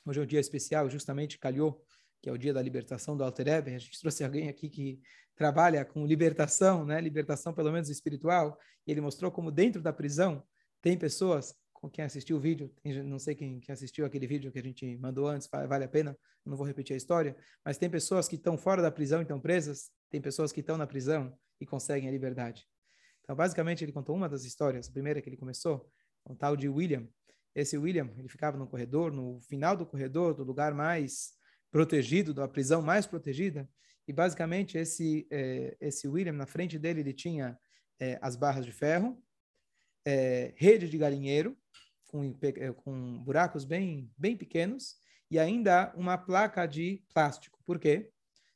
hoje 0.05 0.19
é 0.19 0.23
um 0.25 0.27
dia 0.27 0.41
especial, 0.41 0.91
justamente 0.91 1.39
calhou, 1.39 1.81
que 2.21 2.29
é 2.29 2.33
o 2.33 2.37
dia 2.37 2.53
da 2.53 2.61
libertação 2.61 3.17
do 3.17 3.23
Alter 3.23 3.47
Eber. 3.47 3.77
A 3.77 3.79
gente 3.79 4.01
trouxe 4.01 4.25
alguém 4.25 4.49
aqui 4.49 4.69
que 4.69 5.01
trabalha 5.37 5.85
com 5.85 6.05
libertação, 6.05 6.85
né, 6.85 7.01
libertação 7.01 7.55
pelo 7.55 7.71
menos 7.71 7.89
espiritual, 7.89 8.59
e 8.85 8.91
ele 8.91 9.01
mostrou 9.01 9.31
como 9.31 9.53
dentro 9.53 9.81
da 9.81 9.93
prisão 9.93 10.43
tem 10.81 10.99
pessoas 10.99 11.55
com 11.83 11.91
quem 11.91 12.05
assistiu 12.05 12.37
o 12.37 12.41
vídeo, 12.41 12.73
não 13.05 13.19
sei 13.19 13.35
quem, 13.35 13.59
quem 13.59 13.73
assistiu 13.73 14.07
aquele 14.07 14.25
vídeo 14.25 14.53
que 14.53 14.59
a 14.61 14.63
gente 14.63 14.97
mandou 14.99 15.27
antes, 15.27 15.49
vale 15.51 15.85
a 15.85 15.89
pena, 15.89 16.17
não 16.47 16.57
vou 16.57 16.65
repetir 16.65 16.95
a 16.95 16.97
história, 16.97 17.37
mas 17.65 17.77
tem 17.77 17.91
pessoas 17.91 18.29
que 18.29 18.37
estão 18.37 18.57
fora 18.57 18.81
da 18.81 18.89
prisão 18.91 19.19
e 19.19 19.23
estão 19.23 19.41
presas, 19.41 19.91
tem 20.09 20.21
pessoas 20.21 20.53
que 20.53 20.61
estão 20.61 20.79
na 20.79 20.87
prisão 20.87 21.37
e 21.61 21.67
conseguem 21.67 22.09
a 22.09 22.13
liberdade. 22.13 22.65
Então, 23.23 23.35
basicamente, 23.35 23.85
ele 23.85 23.91
contou 23.91 24.15
uma 24.15 24.29
das 24.29 24.45
histórias, 24.45 24.89
a 24.89 24.93
primeira 24.93 25.21
que 25.21 25.29
ele 25.29 25.37
começou, 25.37 25.91
um 26.25 26.37
tal 26.37 26.57
de 26.57 26.69
William. 26.69 27.09
Esse 27.53 27.77
William, 27.77 28.09
ele 28.17 28.29
ficava 28.29 28.57
no 28.57 28.69
corredor, 28.69 29.13
no 29.13 29.41
final 29.41 29.77
do 29.77 29.85
corredor, 29.85 30.35
do 30.35 30.45
lugar 30.45 30.73
mais 30.73 31.33
protegido, 31.73 32.33
da 32.33 32.47
prisão 32.47 32.81
mais 32.81 33.09
protegida, 33.09 33.69
e 34.07 34.13
basicamente 34.13 34.79
esse, 34.79 35.27
eh, 35.33 35.77
esse 35.81 36.07
William, 36.07 36.33
na 36.33 36.47
frente 36.47 36.79
dele, 36.79 37.01
ele 37.01 37.13
tinha 37.13 37.59
eh, 37.99 38.19
as 38.23 38.37
barras 38.37 38.65
de 38.65 38.71
ferro, 38.71 39.21
é, 40.05 40.53
rede 40.57 40.89
de 40.89 40.99
galinheiro, 40.99 41.57
com, 42.09 42.25
é, 42.43 42.73
com 42.73 43.23
buracos 43.23 43.65
bem, 43.65 44.11
bem 44.17 44.37
pequenos, 44.37 44.97
e 45.31 45.39
ainda 45.39 45.93
uma 45.97 46.19
placa 46.19 46.67
de 46.67 47.03
plástico. 47.13 47.59
Por 47.65 47.79
quê? 47.79 48.13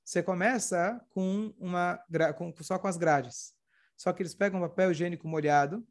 você 0.06 0.22
começa 0.22 1.04
com 1.10 1.52
uma 1.58 2.00
com, 2.36 2.54
só 2.60 2.78
com 2.78 2.86
as 2.86 2.96
grades. 2.96 3.52
Só 3.96 4.12
que 4.12 4.22
eles 4.22 4.36
pegam 4.36 4.60
papel 4.60 4.92
higiênico 4.92 5.26
molhado, 5.26 5.84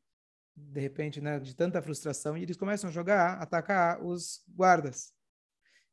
de 0.55 0.79
repente, 0.79 1.19
né, 1.19 1.38
de 1.38 1.53
tanta 1.53 1.81
frustração, 1.81 2.38
e 2.38 2.43
eles 2.43 2.55
começam 2.55 2.89
a 2.89 2.93
jogar, 2.93 3.41
atacar 3.41 4.01
os 4.01 4.41
guardas. 4.47 5.12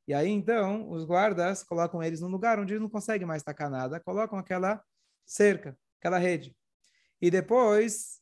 E 0.06 0.14
aí, 0.14 0.28
então, 0.28 0.88
os 0.88 1.04
guardas 1.04 1.64
colocam 1.64 2.00
eles 2.00 2.20
num 2.20 2.28
lugar 2.28 2.60
onde 2.60 2.74
eles 2.74 2.82
não 2.82 2.88
conseguem 2.88 3.26
mais 3.26 3.42
atacar 3.42 3.68
nada, 3.68 3.98
colocam 3.98 4.38
aquela 4.38 4.80
cerca, 5.26 5.76
aquela 5.98 6.18
rede. 6.18 6.56
E 7.20 7.28
depois, 7.28 8.20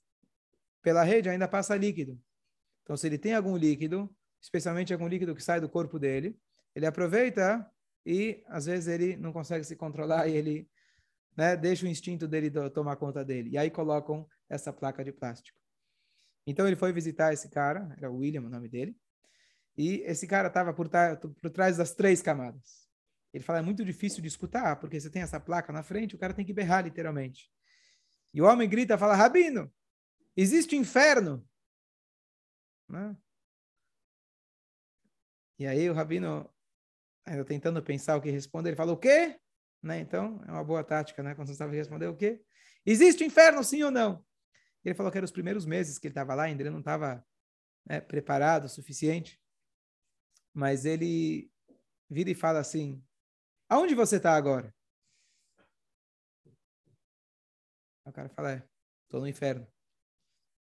pela 0.82 1.02
rede, 1.02 1.28
ainda 1.28 1.49
passa 1.49 1.76
líquido. 1.76 2.20
Então, 2.82 2.96
se 2.96 3.06
ele 3.06 3.18
tem 3.18 3.34
algum 3.34 3.56
líquido, 3.56 4.14
especialmente 4.40 4.92
algum 4.92 5.06
líquido 5.06 5.34
que 5.34 5.42
sai 5.42 5.60
do 5.60 5.68
corpo 5.68 5.99
dele, 5.99 6.38
ele 6.75 6.87
aproveita 6.87 7.68
e, 8.04 8.42
às 8.49 8.66
vezes, 8.66 8.88
ele 8.88 9.16
não 9.16 9.32
consegue 9.32 9.64
se 9.64 9.76
controlar 9.76 10.28
e 10.28 10.37
ele 10.37 10.68
né, 11.37 11.56
deixa 11.56 11.87
o 11.87 11.88
instinto 11.88 12.26
dele 12.26 12.50
tomar 12.70 12.96
conta 12.96 13.25
dele. 13.25 13.50
E 13.50 13.58
aí 13.58 13.70
colocam 13.70 14.26
essa 14.49 14.72
placa 14.72 15.04
de 15.04 15.12
plástico. 15.12 15.58
Então, 16.46 16.66
ele 16.66 16.76
foi 16.76 16.92
visitar 16.92 17.32
esse 17.32 17.49
cara, 17.49 17.94
era 17.96 18.10
William 18.10 18.42
o 18.42 18.49
nome 18.49 18.68
dele, 18.68 18.96
e 19.76 20.02
esse 20.04 20.26
cara 20.26 20.49
estava 20.49 20.72
por, 20.72 20.90
por 21.40 21.50
trás 21.50 21.76
das 21.76 21.94
três 21.94 22.20
camadas. 22.20 22.88
Ele 23.32 23.44
fala, 23.44 23.60
é 23.60 23.62
muito 23.62 23.84
difícil 23.84 24.20
de 24.20 24.28
escutar, 24.28 24.76
porque 24.76 25.00
você 25.00 25.08
tem 25.08 25.22
essa 25.22 25.38
placa 25.38 25.72
na 25.72 25.82
frente, 25.82 26.14
o 26.14 26.18
cara 26.18 26.34
tem 26.34 26.44
que 26.44 26.52
berrar 26.52 26.84
literalmente. 26.84 27.49
E 28.34 28.42
o 28.42 28.44
homem 28.46 28.68
grita, 28.68 28.99
fala, 28.99 29.14
Rabino, 29.14 29.70
existe 30.40 30.76
inferno. 30.76 31.47
Né? 32.88 33.16
E 35.59 35.66
aí 35.66 35.88
o 35.88 35.92
Rabino, 35.92 36.49
ainda 37.25 37.44
tentando 37.44 37.82
pensar 37.82 38.16
o 38.16 38.20
que 38.20 38.30
responder, 38.30 38.70
ele 38.70 38.76
fala, 38.76 38.92
o 38.92 38.97
quê? 38.97 39.38
Né? 39.82 40.00
Então, 40.00 40.42
é 40.47 40.50
uma 40.50 40.64
boa 40.64 40.82
tática, 40.82 41.23
né? 41.23 41.35
Quando 41.35 41.49
você 41.49 41.54
sabe 41.54 41.76
responder 41.76 42.06
o 42.06 42.16
quê? 42.16 42.42
Existe 42.85 43.25
inferno, 43.25 43.62
sim 43.62 43.82
ou 43.82 43.90
não? 43.90 44.25
Ele 44.85 44.94
falou 44.94 45.12
que 45.12 45.18
eram 45.18 45.26
os 45.26 45.30
primeiros 45.32 45.66
meses 45.66 45.99
que 45.99 46.06
ele 46.06 46.12
estava 46.12 46.35
lá, 46.35 46.44
ainda 46.44 46.62
ele 46.62 46.70
não 46.70 46.78
estava 46.78 47.25
né, 47.87 48.00
preparado 48.00 48.64
o 48.64 48.68
suficiente. 48.68 49.40
Mas 50.52 50.85
ele 50.85 51.50
vira 52.09 52.30
e 52.30 52.35
fala 52.35 52.59
assim, 52.59 53.02
aonde 53.68 53.94
você 53.94 54.16
está 54.16 54.35
agora? 54.35 54.75
O 58.04 58.12
cara 58.12 58.28
fala, 58.30 58.52
é, 58.52 58.68
estou 59.04 59.20
no 59.20 59.28
inferno. 59.28 59.66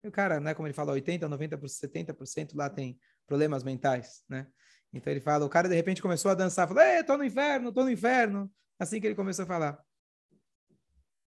E 0.03 0.07
o 0.07 0.11
cara, 0.11 0.39
né, 0.39 0.53
como 0.53 0.67
ele 0.67 0.73
fala, 0.73 0.93
80%, 0.93 1.21
90%, 1.21 2.15
70% 2.15 2.55
lá 2.55 2.69
tem 2.69 2.99
problemas 3.25 3.63
mentais, 3.63 4.23
né? 4.27 4.47
Então 4.91 5.11
ele 5.11 5.21
fala, 5.21 5.45
o 5.45 5.49
cara 5.49 5.67
de 5.67 5.75
repente 5.75 6.01
começou 6.01 6.29
a 6.29 6.35
dançar, 6.35 6.67
falou, 6.67 6.83
estou 6.83 7.17
no 7.17 7.23
inferno, 7.23 7.69
estou 7.69 7.83
no 7.83 7.89
inferno. 7.89 8.51
Assim 8.77 8.99
que 8.99 9.07
ele 9.07 9.15
começou 9.15 9.43
a 9.43 9.47
falar. 9.47 9.83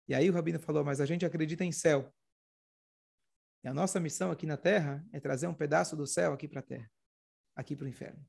E 0.08 0.14
aí 0.14 0.30
o 0.30 0.32
Rabino 0.32 0.58
falou, 0.58 0.84
mas 0.84 1.00
a 1.00 1.06
gente 1.06 1.26
acredita 1.26 1.64
em 1.64 1.72
céu. 1.72 2.12
E 3.62 3.68
a 3.68 3.74
nossa 3.74 4.00
missão 4.00 4.30
aqui 4.30 4.46
na 4.46 4.56
Terra 4.56 5.04
é 5.12 5.20
trazer 5.20 5.46
um 5.46 5.54
pedaço 5.54 5.94
do 5.94 6.06
céu 6.06 6.32
aqui 6.32 6.48
para 6.48 6.60
a 6.60 6.62
Terra, 6.62 6.90
aqui 7.54 7.76
para 7.76 7.84
o 7.84 7.88
inferno. 7.88 8.24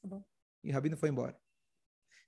Tá 0.00 0.08
bom. 0.08 0.24
E 0.62 0.70
o 0.70 0.72
Rabino 0.72 0.96
foi 0.96 1.08
embora. 1.08 1.36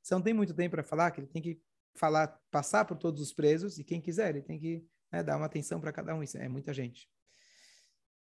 Você 0.02 0.14
não 0.14 0.22
tem 0.22 0.34
muito 0.34 0.54
tempo 0.54 0.72
para 0.72 0.82
falar, 0.82 1.10
que 1.12 1.20
ele 1.20 1.28
tem 1.28 1.40
que 1.40 1.60
falar, 1.94 2.28
passar 2.50 2.84
por 2.84 2.96
todos 2.96 3.20
os 3.20 3.32
presos, 3.32 3.78
e 3.78 3.84
quem 3.84 4.00
quiser, 4.00 4.30
ele 4.30 4.42
tem 4.42 4.58
que 4.58 4.84
né, 5.12 5.22
dar 5.22 5.36
uma 5.36 5.46
atenção 5.46 5.80
para 5.80 5.92
cada 5.92 6.14
um. 6.14 6.22
Isso 6.22 6.36
é 6.36 6.48
muita 6.48 6.72
gente. 6.72 7.08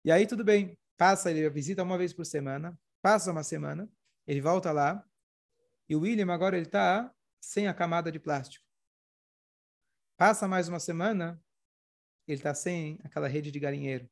E 0.05 0.12
aí 0.12 0.27
tudo 0.27 0.43
bem, 0.43 0.77
passa, 0.95 1.31
ele 1.31 1.50
visita 1.50 1.81
uma 1.81 1.97
vez 1.97 2.13
por 2.13 2.27
semana, 2.27 2.79
passa 3.01 3.31
uma 3.31 3.43
semana, 3.43 3.91
ele 4.27 4.39
volta 4.39 4.71
lá, 4.71 5.03
e 5.89 5.95
o 5.95 6.01
William 6.01 6.31
agora 6.31 6.55
ele 6.55 6.67
está 6.67 7.12
sem 7.41 7.67
a 7.67 7.74
camada 7.74 8.12
de 8.12 8.19
plástico. 8.19 8.63
Passa 10.15 10.47
mais 10.47 10.69
uma 10.69 10.79
semana, 10.79 11.43
ele 12.27 12.38
está 12.38 12.53
sem 12.53 13.00
aquela 13.03 13.27
rede 13.27 13.50
de 13.50 13.59
galinheiro. 13.59 14.07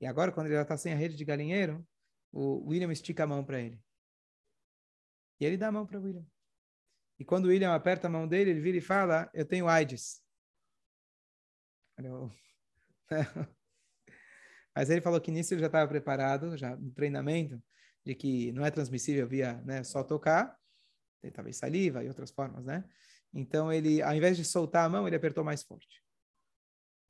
E 0.00 0.06
agora, 0.06 0.32
quando 0.32 0.46
ele 0.46 0.56
já 0.56 0.62
está 0.62 0.76
sem 0.76 0.92
a 0.92 0.96
rede 0.96 1.14
de 1.14 1.24
galinheiro, 1.24 1.86
o 2.32 2.68
William 2.68 2.90
estica 2.90 3.22
a 3.22 3.28
mão 3.28 3.44
para 3.44 3.60
ele. 3.60 3.80
E 5.38 5.44
ele 5.44 5.56
dá 5.56 5.68
a 5.68 5.72
mão 5.72 5.86
para 5.86 6.00
o 6.00 6.02
William. 6.02 6.26
E 7.16 7.24
quando 7.24 7.44
o 7.44 7.48
William 7.50 7.72
aperta 7.72 8.08
a 8.08 8.10
mão 8.10 8.26
dele, 8.26 8.50
ele 8.50 8.60
vira 8.60 8.78
e 8.78 8.80
fala: 8.80 9.30
Eu 9.32 9.46
tenho 9.46 9.68
AIDS. 9.68 10.20
Mas 14.78 14.90
ele 14.90 15.00
falou 15.00 15.20
que 15.20 15.32
nisso 15.32 15.52
ele 15.52 15.60
já 15.60 15.66
estava 15.66 15.88
preparado, 15.88 16.56
já 16.56 16.76
no 16.76 16.92
treinamento, 16.92 17.60
de 18.06 18.14
que 18.14 18.52
não 18.52 18.64
é 18.64 18.70
transmissível 18.70 19.26
via 19.26 19.54
né, 19.62 19.82
só 19.82 20.04
tocar, 20.04 20.56
talvez 21.34 21.56
saliva 21.56 22.04
e 22.04 22.06
outras 22.06 22.30
formas, 22.30 22.64
né? 22.64 22.88
Então 23.34 23.72
ele, 23.72 24.00
ao 24.00 24.14
invés 24.14 24.36
de 24.36 24.44
soltar 24.44 24.86
a 24.86 24.88
mão, 24.88 25.04
ele 25.04 25.16
apertou 25.16 25.42
mais 25.42 25.64
forte. 25.64 26.00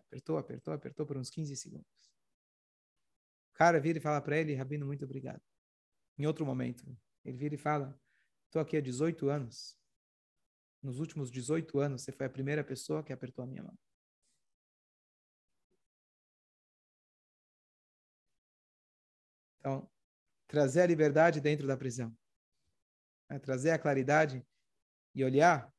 Apertou, 0.01 0.39
apertou, 0.39 0.73
apertou 0.73 1.05
por 1.05 1.19
uns 1.19 1.29
15 1.29 1.55
segundos. 1.57 1.87
O 3.53 3.59
cara 3.59 3.79
vira 3.79 3.99
e 3.99 4.01
fala 4.01 4.23
para 4.23 4.39
ele, 4.39 4.55
Rabino, 4.55 4.87
muito 4.87 5.05
obrigado. 5.05 5.43
Em 6.17 6.25
outro 6.25 6.47
momento, 6.47 6.91
ele 7.23 7.37
vira 7.37 7.55
e 7.55 7.59
fala, 7.59 7.95
estou 8.47 8.63
aqui 8.63 8.79
há 8.79 8.81
18 8.81 9.29
anos. 9.29 9.79
Nos 10.83 11.01
últimos 11.01 11.31
18 11.31 11.81
anos, 11.81 12.01
você 12.01 12.13
foi 12.13 12.25
a 12.25 12.31
primeira 12.31 12.65
pessoa 12.65 13.05
que 13.05 13.13
apertou 13.13 13.45
a 13.45 13.47
minha 13.47 13.63
mão. 13.63 13.79
Então, 19.59 19.89
trazer 20.47 20.83
a 20.83 20.87
liberdade 20.87 21.41
dentro 21.41 21.67
da 21.67 21.77
prisão. 21.77 22.17
É 23.31 23.39
trazer 23.39 23.71
a 23.71 23.79
claridade 23.79 24.45
e 25.15 25.25
olhar 25.25 25.73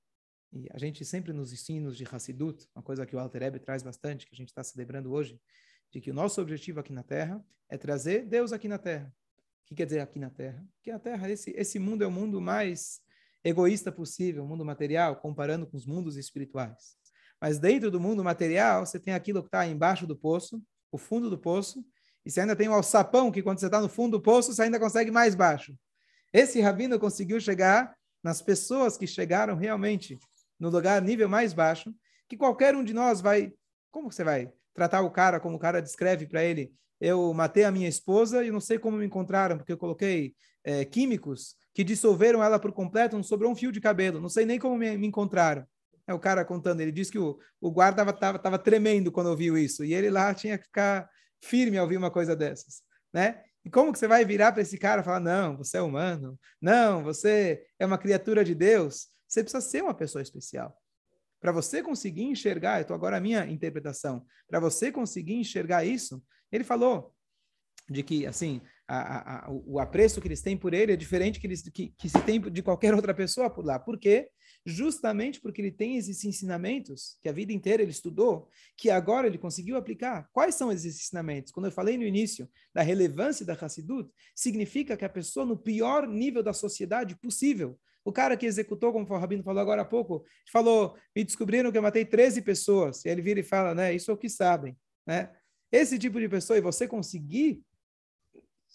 e 0.51 0.67
a 0.71 0.77
gente 0.77 1.05
sempre 1.05 1.31
nos 1.31 1.53
ensinos 1.53 1.95
de 1.95 2.03
Hassidut, 2.03 2.67
uma 2.75 2.81
coisa 2.81 3.05
que 3.05 3.15
o 3.15 3.19
Alter 3.19 3.43
Ebe 3.43 3.59
traz 3.59 3.83
bastante, 3.83 4.25
que 4.25 4.33
a 4.33 4.38
gente 4.38 4.50
está 4.50 4.63
celebrando 4.63 5.12
hoje, 5.12 5.39
de 5.91 6.01
que 6.01 6.09
o 6.09 6.13
nosso 6.13 6.41
objetivo 6.41 6.79
aqui 6.79 6.91
na 6.91 7.03
Terra 7.03 7.43
é 7.69 7.77
trazer 7.77 8.25
Deus 8.25 8.51
aqui 8.51 8.67
na 8.67 8.79
Terra. 8.79 9.13
O 9.63 9.67
que 9.67 9.75
quer 9.75 9.86
dizer 9.86 10.00
aqui 10.00 10.17
na 10.17 10.31
Terra? 10.31 10.65
Que 10.81 10.89
a 10.89 10.98
Terra, 10.98 11.29
esse, 11.29 11.51
esse 11.51 11.77
mundo 11.77 12.03
é 12.03 12.07
o 12.07 12.12
mundo 12.12 12.41
mais 12.41 13.00
egoísta 13.43 13.91
possível, 13.91 14.43
o 14.43 14.48
mundo 14.48 14.65
material, 14.65 15.15
comparando 15.17 15.67
com 15.67 15.77
os 15.77 15.86
mundos 15.86 16.17
espirituais. 16.17 16.98
Mas 17.39 17.59
dentro 17.59 17.91
do 17.91 18.00
mundo 18.00 18.24
material, 18.24 18.86
você 18.86 19.00
tem 19.00 19.13
aquilo 19.13 19.41
que 19.41 19.48
está 19.48 19.65
embaixo 19.67 20.07
do 20.07 20.17
poço, 20.17 20.62
o 20.91 20.98
fundo 20.98 21.29
do 21.29 21.38
poço, 21.38 21.86
e 22.29 22.31
você 22.31 22.41
ainda 22.41 22.55
tem 22.55 22.69
o 22.69 22.74
alçapão, 22.74 23.31
que 23.31 23.41
quando 23.41 23.59
você 23.59 23.65
está 23.65 23.81
no 23.81 23.89
fundo 23.89 24.19
do 24.19 24.21
poço, 24.21 24.53
você 24.53 24.62
ainda 24.62 24.79
consegue 24.79 25.09
mais 25.09 25.33
baixo. 25.33 25.75
Esse 26.31 26.62
rabino 26.62 27.00
conseguiu 27.00 27.41
chegar 27.41 27.95
nas 28.24 28.39
pessoas 28.39 28.95
que 28.95 29.07
chegaram 29.07 29.55
realmente 29.55 30.19
no 30.59 30.69
lugar, 30.69 31.01
nível 31.01 31.27
mais 31.27 31.53
baixo, 31.53 31.91
que 32.27 32.38
qualquer 32.38 32.75
um 32.75 32.83
de 32.83 32.93
nós 32.93 33.19
vai. 33.19 33.51
Como 33.89 34.12
você 34.12 34.24
vai 34.24 34.53
tratar 34.75 35.01
o 35.01 35.09
cara 35.09 35.39
como 35.39 35.55
o 35.55 35.59
cara 35.59 35.81
descreve 35.81 36.27
para 36.27 36.43
ele? 36.43 36.71
Eu 37.01 37.33
matei 37.33 37.63
a 37.63 37.71
minha 37.71 37.89
esposa 37.89 38.45
e 38.45 38.51
não 38.51 38.62
sei 38.62 38.77
como 38.77 38.98
me 38.98 39.07
encontraram, 39.07 39.57
porque 39.57 39.74
eu 39.74 39.77
coloquei 39.77 40.36
é, 40.63 40.86
químicos 40.86 41.55
que 41.74 41.83
dissolveram 41.83 42.43
ela 42.43 42.59
por 42.59 42.71
completo, 42.71 43.15
não 43.15 43.24
sobrou 43.24 43.51
um 43.51 43.55
fio 43.55 43.71
de 43.71 43.81
cabelo, 43.81 44.21
não 44.21 44.29
sei 44.29 44.45
nem 44.45 44.59
como 44.59 44.77
me, 44.77 44.95
me 45.00 45.07
encontraram. 45.07 45.65
É 46.05 46.13
o 46.13 46.19
cara 46.19 46.45
contando, 46.45 46.81
ele 46.81 46.91
disse 46.91 47.12
que 47.12 47.17
o, 47.17 47.39
o 47.59 47.71
guarda 47.71 48.03
estava 48.03 48.38
tava, 48.38 48.59
tremendo 48.59 49.12
quando 49.12 49.31
ouviu 49.31 49.57
isso, 49.57 49.83
e 49.83 49.95
ele 49.95 50.12
lá 50.12 50.31
tinha 50.31 50.59
que 50.59 50.65
ficar 50.65 51.09
firme 51.41 51.77
ao 51.77 51.84
ouvir 51.84 51.98
uma 51.98 52.12
coisa 52.12 52.36
dessas, 52.36 52.81
né? 53.13 53.43
E 53.63 53.69
como 53.69 53.91
que 53.91 54.00
você 54.00 54.08
vai 54.08 54.24
virar 54.24 54.51
para 54.51 54.62
esse 54.62 54.77
cara 54.77 55.01
e 55.01 55.03
falar, 55.03 55.19
não, 55.19 55.58
você 55.58 55.77
é 55.77 55.81
humano, 55.81 56.39
não, 56.62 57.03
você 57.03 57.65
é 57.77 57.86
uma 57.86 57.98
criatura 57.98 58.43
de 58.43 58.55
Deus, 58.55 59.08
você 59.27 59.43
precisa 59.43 59.62
ser 59.62 59.84
uma 59.84 59.93
pessoa 59.93 60.22
especial. 60.22 60.75
Para 61.41 61.51
você 61.51 61.84
conseguir 61.84 62.24
enxergar, 62.24 62.81
estou 62.81 62.96
agora 62.96 63.17
a 63.17 63.22
minha 63.22 63.46
interpretação, 63.46 64.25
para 64.48 64.60
você 64.60 64.91
conseguir 64.91 65.36
enxergar 65.36 65.86
isso, 65.86 66.24
ele 66.51 66.63
falou 66.63 67.13
de 67.89 68.03
que, 68.03 68.25
assim, 68.25 68.62
a, 68.91 69.46
a, 69.46 69.51
o 69.51 69.79
apreço 69.79 70.19
que 70.19 70.27
eles 70.27 70.41
têm 70.41 70.58
por 70.58 70.74
ele 70.74 70.91
é 70.91 70.96
diferente 70.96 71.39
que, 71.39 71.46
eles, 71.46 71.62
que, 71.62 71.93
que 71.96 72.10
se 72.10 72.19
tem 72.24 72.41
de 72.41 72.63
qualquer 72.63 72.96
outra 72.96 73.13
pessoa 73.13 73.48
por 73.48 73.63
lá. 73.63 73.77
Por 73.77 74.00
quê? 74.00 74.29
Justamente 74.65 75.39
porque 75.39 75.62
ele 75.62 75.72
tem 75.72 75.98
esses 75.98 76.24
ensinamentos 76.25 77.15
que 77.22 77.29
a 77.29 77.31
vida 77.31 77.53
inteira 77.53 77.84
ele 77.84 77.91
estudou, 77.91 78.50
que 78.75 78.89
agora 78.89 79.27
ele 79.27 79.38
conseguiu 79.38 79.77
aplicar. 79.77 80.27
Quais 80.34 80.55
são 80.55 80.72
esses 80.72 80.96
ensinamentos? 80.96 81.51
Quando 81.51 81.67
eu 81.67 81.72
falei 81.72 81.98
no 81.98 82.03
início 82.03 82.50
da 82.74 82.81
relevância 82.81 83.46
da 83.46 83.53
Hassidut, 83.53 84.10
significa 84.36 84.98
que 84.98 85.05
a 85.05 85.10
pessoa 85.10 85.46
no 85.46 85.55
pior 85.55 86.08
nível 86.08 86.41
da 86.41 86.51
sociedade 86.51 87.15
possível, 87.15 87.79
o 88.03 88.12
cara 88.12 88.36
que 88.36 88.48
executou, 88.48 88.91
como 88.91 89.05
o 89.05 89.17
Rabino 89.19 89.43
falou 89.43 89.62
agora 89.62 89.84
há 89.84 89.86
pouco, 89.86 90.25
falou, 90.51 90.98
me 91.15 91.24
descobriram 91.24 91.72
que 91.72 91.77
eu 91.77 91.81
matei 91.84 92.05
13 92.05 92.41
pessoas. 92.41 93.05
E 93.05 93.10
ele 93.10 93.22
vira 93.22 93.39
e 93.39 93.43
fala, 93.43 93.75
né, 93.75 93.93
isso 93.93 94.10
é 94.10 94.13
o 94.15 94.17
que 94.17 94.29
sabem, 94.29 94.75
né? 95.05 95.31
Esse 95.72 96.00
tipo 96.00 96.19
de 96.19 96.27
pessoa, 96.27 96.58
e 96.58 96.62
você 96.62 96.88
conseguir 96.88 97.62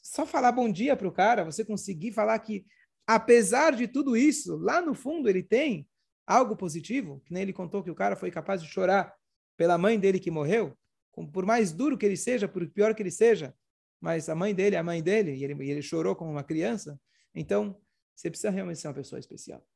só 0.04 0.26
falar 0.26 0.52
bom 0.52 0.70
dia 0.70 0.94
para 0.94 1.08
o 1.08 1.12
cara, 1.12 1.44
você 1.44 1.64
conseguir 1.64 2.12
falar 2.12 2.38
que, 2.38 2.66
apesar 3.06 3.74
de 3.74 3.88
tudo 3.88 4.14
isso, 4.14 4.54
lá 4.56 4.82
no 4.82 4.94
fundo 4.94 5.30
ele 5.30 5.42
tem 5.42 5.88
algo 6.26 6.54
positivo, 6.54 7.22
que 7.24 7.32
nem 7.32 7.42
ele 7.42 7.54
contou 7.54 7.82
que 7.82 7.90
o 7.90 7.94
cara 7.94 8.14
foi 8.14 8.30
capaz 8.30 8.62
de 8.62 8.68
chorar 8.68 9.14
pela 9.56 9.78
mãe 9.78 9.98
dele 9.98 10.20
que 10.20 10.30
morreu, 10.30 10.76
por 11.32 11.46
mais 11.46 11.72
duro 11.72 11.96
que 11.96 12.04
ele 12.04 12.18
seja, 12.18 12.46
por 12.46 12.68
pior 12.68 12.94
que 12.94 13.02
ele 13.02 13.10
seja, 13.10 13.54
mas 13.98 14.28
a 14.28 14.34
mãe 14.34 14.54
dele 14.54 14.76
é 14.76 14.78
a 14.78 14.82
mãe 14.82 15.02
dele, 15.02 15.36
e 15.36 15.42
ele, 15.42 15.64
e 15.64 15.70
ele 15.70 15.80
chorou 15.80 16.14
como 16.14 16.30
uma 16.30 16.44
criança. 16.44 17.00
Então, 17.34 17.80
você 18.14 18.28
precisa 18.28 18.50
realmente 18.50 18.80
ser 18.80 18.88
uma 18.88 18.94
pessoa 18.94 19.18
especial. 19.18 19.66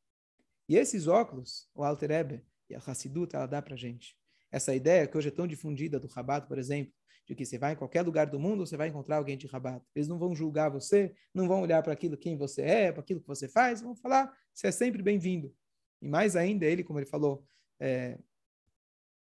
E 0.68 0.76
esses 0.76 1.06
óculos, 1.06 1.70
o 1.74 1.82
Alter 1.82 2.10
Ebe 2.10 2.44
e 2.68 2.74
a 2.74 2.78
Hassidut, 2.78 3.34
ela 3.34 3.46
dá 3.46 3.62
para 3.62 3.76
gente. 3.76 4.14
Essa 4.50 4.74
ideia 4.74 5.06
que 5.06 5.16
hoje 5.16 5.28
é 5.28 5.30
tão 5.30 5.46
difundida 5.46 5.98
do 5.98 6.06
Rabat, 6.06 6.46
por 6.46 6.58
exemplo, 6.58 6.92
de 7.28 7.34
que 7.34 7.44
você 7.44 7.58
vai 7.58 7.74
em 7.74 7.76
qualquer 7.76 8.00
lugar 8.00 8.26
do 8.26 8.40
mundo, 8.40 8.66
você 8.66 8.76
vai 8.76 8.88
encontrar 8.88 9.18
alguém 9.18 9.36
de 9.36 9.46
Rabat. 9.46 9.84
Eles 9.94 10.08
não 10.08 10.18
vão 10.18 10.34
julgar 10.34 10.70
você, 10.70 11.14
não 11.34 11.46
vão 11.46 11.60
olhar 11.60 11.82
para 11.82 11.92
aquilo 11.92 12.16
quem 12.16 12.38
você 12.38 12.62
é, 12.62 12.90
para 12.90 13.02
aquilo 13.02 13.20
que 13.20 13.26
você 13.26 13.46
faz, 13.46 13.82
vão 13.82 13.94
falar, 13.94 14.34
você 14.54 14.68
é 14.68 14.72
sempre 14.72 15.02
bem-vindo. 15.02 15.54
E 16.00 16.08
mais 16.08 16.36
ainda, 16.36 16.64
ele, 16.64 16.82
como 16.82 16.98
ele 16.98 17.06
falou, 17.06 17.44
é, 17.78 18.18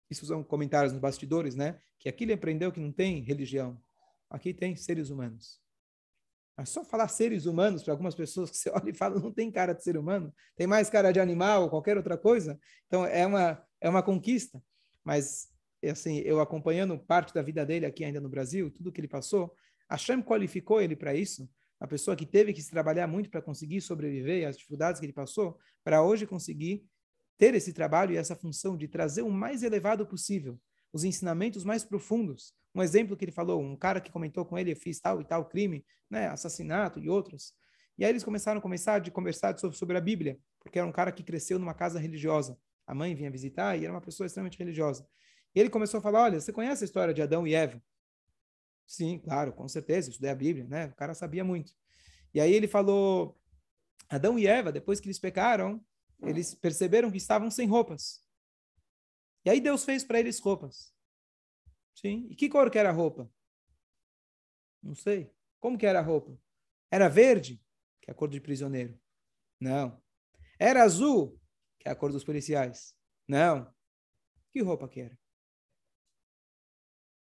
isso 0.10 0.26
são 0.26 0.42
comentários 0.42 0.94
nos 0.94 1.02
bastidores, 1.02 1.54
né? 1.54 1.82
Que 2.00 2.08
aqui 2.08 2.24
ele 2.24 2.34
aprendeu 2.34 2.72
que 2.72 2.80
não 2.80 2.94
tem 2.94 3.22
religião. 3.22 3.78
Aqui 4.30 4.54
tem 4.54 4.74
seres 4.78 5.10
humanos. 5.10 5.60
Mas 6.56 6.70
só 6.70 6.86
falar 6.86 7.10
seres 7.10 7.46
humanos 7.46 7.84
para 7.84 7.94
algumas 7.94 8.16
pessoas 8.16 8.50
que 8.50 8.56
você 8.56 8.70
olha 8.74 8.90
e 8.90 8.94
fala 8.94 9.20
não 9.20 9.34
tem 9.34 9.52
cara 9.52 9.74
de 9.74 9.84
ser 9.84 9.98
humano, 9.98 10.34
tem 10.56 10.66
mais 10.66 10.90
cara 10.90 11.12
de 11.12 11.20
animal 11.20 11.64
ou 11.64 11.70
qualquer 11.70 11.98
outra 11.98 12.18
coisa. 12.18 12.58
Então 12.88 13.06
é 13.06 13.26
uma 13.26 13.62
é 13.82 13.90
uma 13.90 14.02
conquista. 14.02 14.64
Mas 15.04 15.51
assim, 15.90 16.20
eu 16.20 16.40
acompanhando 16.40 16.98
parte 16.98 17.34
da 17.34 17.42
vida 17.42 17.66
dele 17.66 17.86
aqui 17.86 18.04
ainda 18.04 18.22
no 18.22 18.30
Brasil, 18.30 18.70
tudo 18.70 18.92
que 18.92 19.02
ele 19.02 19.08
passou, 19.08 19.56
a 19.90 19.98
Shem 19.98 20.22
qualificou 20.22 20.82
ele 20.82 20.96
para 20.96 21.14
isso. 21.14 21.50
A 21.80 21.88
pessoa 21.88 22.16
que 22.16 22.26
teve 22.26 22.54
que 22.54 22.62
se 22.62 22.70
trabalhar 22.70 23.08
muito 23.08 23.30
para 23.30 23.42
conseguir 23.42 23.82
sobreviver 23.82 24.48
às 24.48 24.56
dificuldades 24.56 25.00
que 25.00 25.06
ele 25.06 25.14
passou, 25.14 25.58
para 25.84 26.04
hoje 26.04 26.28
conseguir 26.28 26.86
ter 27.38 27.56
esse 27.56 27.74
trabalho 27.74 28.14
e 28.14 28.18
essa 28.18 28.36
função 28.36 28.78
de 28.78 28.88
trazer 28.88 29.24
o 29.24 29.32
mais 29.32 29.64
elevado 29.64 30.06
possível, 30.06 30.60
os 30.94 31.04
ensinamentos 31.04 31.64
mais 31.64 31.84
profundos. 31.84 32.54
Um 32.76 32.84
exemplo 32.84 33.18
que 33.18 33.26
ele 33.26 33.32
falou, 33.32 33.60
um 33.60 33.76
cara 33.76 34.00
que 34.00 34.12
comentou 34.12 34.46
com 34.46 34.58
ele, 34.58 34.74
eu 34.74 34.76
fiz 34.76 35.00
tal 35.00 35.20
e 35.20 35.26
tal 35.26 35.46
crime, 35.46 35.84
né, 36.10 36.28
assassinato 36.28 37.00
e 37.00 37.10
outros. 37.10 37.54
E 37.98 38.06
aí 38.06 38.12
eles 38.12 38.24
começaram 38.24 38.60
a 38.60 38.62
começar 38.62 39.00
de 39.00 39.10
conversar 39.10 39.58
sobre, 39.58 39.76
sobre 39.76 39.98
a 39.98 40.02
Bíblia, 40.02 40.40
porque 40.60 40.78
era 40.78 40.88
um 40.88 40.92
cara 40.92 41.12
que 41.12 41.24
cresceu 41.24 41.58
numa 41.58 41.74
casa 41.74 42.00
religiosa. 42.00 42.58
A 42.86 42.94
mãe 42.94 43.16
vinha 43.16 43.32
visitar 43.32 43.76
e 43.76 43.86
era 43.86 43.94
uma 43.94 44.02
pessoa 44.02 44.28
extremamente 44.28 44.58
religiosa. 44.58 45.06
E 45.54 45.60
ele 45.60 45.70
começou 45.70 46.00
a 46.00 46.02
falar: 46.02 46.24
Olha, 46.24 46.40
você 46.40 46.52
conhece 46.52 46.84
a 46.84 46.86
história 46.86 47.14
de 47.14 47.22
Adão 47.22 47.46
e 47.46 47.54
Eva? 47.54 47.82
Sim, 48.86 49.20
claro, 49.20 49.54
com 49.54 49.68
certeza, 49.68 50.08
eu 50.08 50.12
estudei 50.12 50.32
a 50.32 50.36
Bíblia, 50.36 50.66
né? 50.68 50.88
O 50.88 50.96
cara 50.96 51.14
sabia 51.14 51.44
muito. 51.44 51.74
E 52.34 52.40
aí 52.40 52.54
ele 52.54 52.68
falou: 52.68 53.40
Adão 54.10 54.38
e 54.38 54.48
Eva, 54.48 54.72
depois 54.72 55.00
que 55.00 55.08
eles 55.08 55.20
pecaram, 55.20 55.84
eles 56.22 56.54
perceberam 56.54 57.10
que 57.10 57.18
estavam 57.18 57.50
sem 57.50 57.68
roupas. 57.68 58.24
E 59.44 59.50
aí 59.50 59.60
Deus 59.60 59.84
fez 59.84 60.04
para 60.04 60.20
eles 60.20 60.40
roupas. 60.40 60.94
Sim. 61.96 62.28
E 62.30 62.36
que 62.36 62.50
cor 62.50 62.70
que 62.70 62.78
era 62.78 62.90
a 62.90 62.94
roupa? 62.94 63.32
Não 64.82 64.96
sei. 64.96 65.34
Como 65.60 65.78
que 65.78 65.86
era 65.86 66.00
a 66.00 66.04
roupa? 66.04 66.38
Era 66.90 67.08
verde, 67.08 67.64
que 68.02 68.10
é 68.10 68.12
a 68.12 68.16
cor 68.16 68.30
de 68.30 68.40
prisioneiro. 68.40 69.00
Não. 69.60 70.02
Era 70.60 70.84
azul, 70.84 71.40
que 71.80 71.88
é 71.88 71.92
a 71.92 71.96
cor 71.96 72.12
dos 72.12 72.24
policiais. 72.24 72.96
Não. 73.28 73.74
Que 74.52 74.62
roupa 74.62 74.88
que 74.88 75.02
era? 75.02 75.21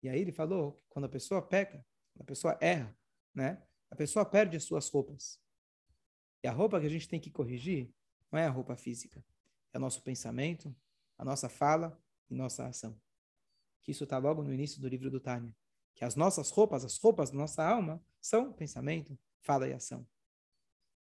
E 0.02 0.08
aí 0.08 0.20
ele 0.20 0.32
falou 0.32 0.72
que 0.72 0.84
quando 0.88 1.06
a 1.06 1.08
pessoa 1.08 1.42
peca, 1.42 1.84
a 2.18 2.24
pessoa 2.24 2.56
erra, 2.60 2.96
né? 3.34 3.62
A 3.90 3.96
pessoa 3.96 4.24
perde 4.24 4.56
as 4.56 4.64
suas 4.64 4.88
roupas. 4.88 5.40
E 6.42 6.48
a 6.48 6.52
roupa 6.52 6.80
que 6.80 6.86
a 6.86 6.90
gente 6.90 7.08
tem 7.08 7.20
que 7.20 7.30
corrigir 7.30 7.92
não 8.30 8.38
é 8.38 8.46
a 8.46 8.50
roupa 8.50 8.76
física. 8.76 9.24
É 9.72 9.78
o 9.78 9.80
nosso 9.80 10.02
pensamento, 10.02 10.74
a 11.16 11.24
nossa 11.24 11.48
fala 11.48 11.98
e 12.30 12.34
nossa 12.34 12.66
ação. 12.66 13.00
Que 13.82 13.90
isso 13.90 14.04
está 14.04 14.18
logo 14.18 14.42
no 14.42 14.52
início 14.52 14.80
do 14.80 14.88
livro 14.88 15.10
do 15.10 15.20
Tânia. 15.20 15.54
Que 15.94 16.04
as 16.04 16.14
nossas 16.14 16.50
roupas, 16.50 16.84
as 16.84 16.96
roupas 16.98 17.30
da 17.30 17.36
nossa 17.36 17.64
alma, 17.64 18.02
são 18.20 18.52
pensamento, 18.52 19.18
fala 19.40 19.68
e 19.68 19.72
ação. 19.72 20.06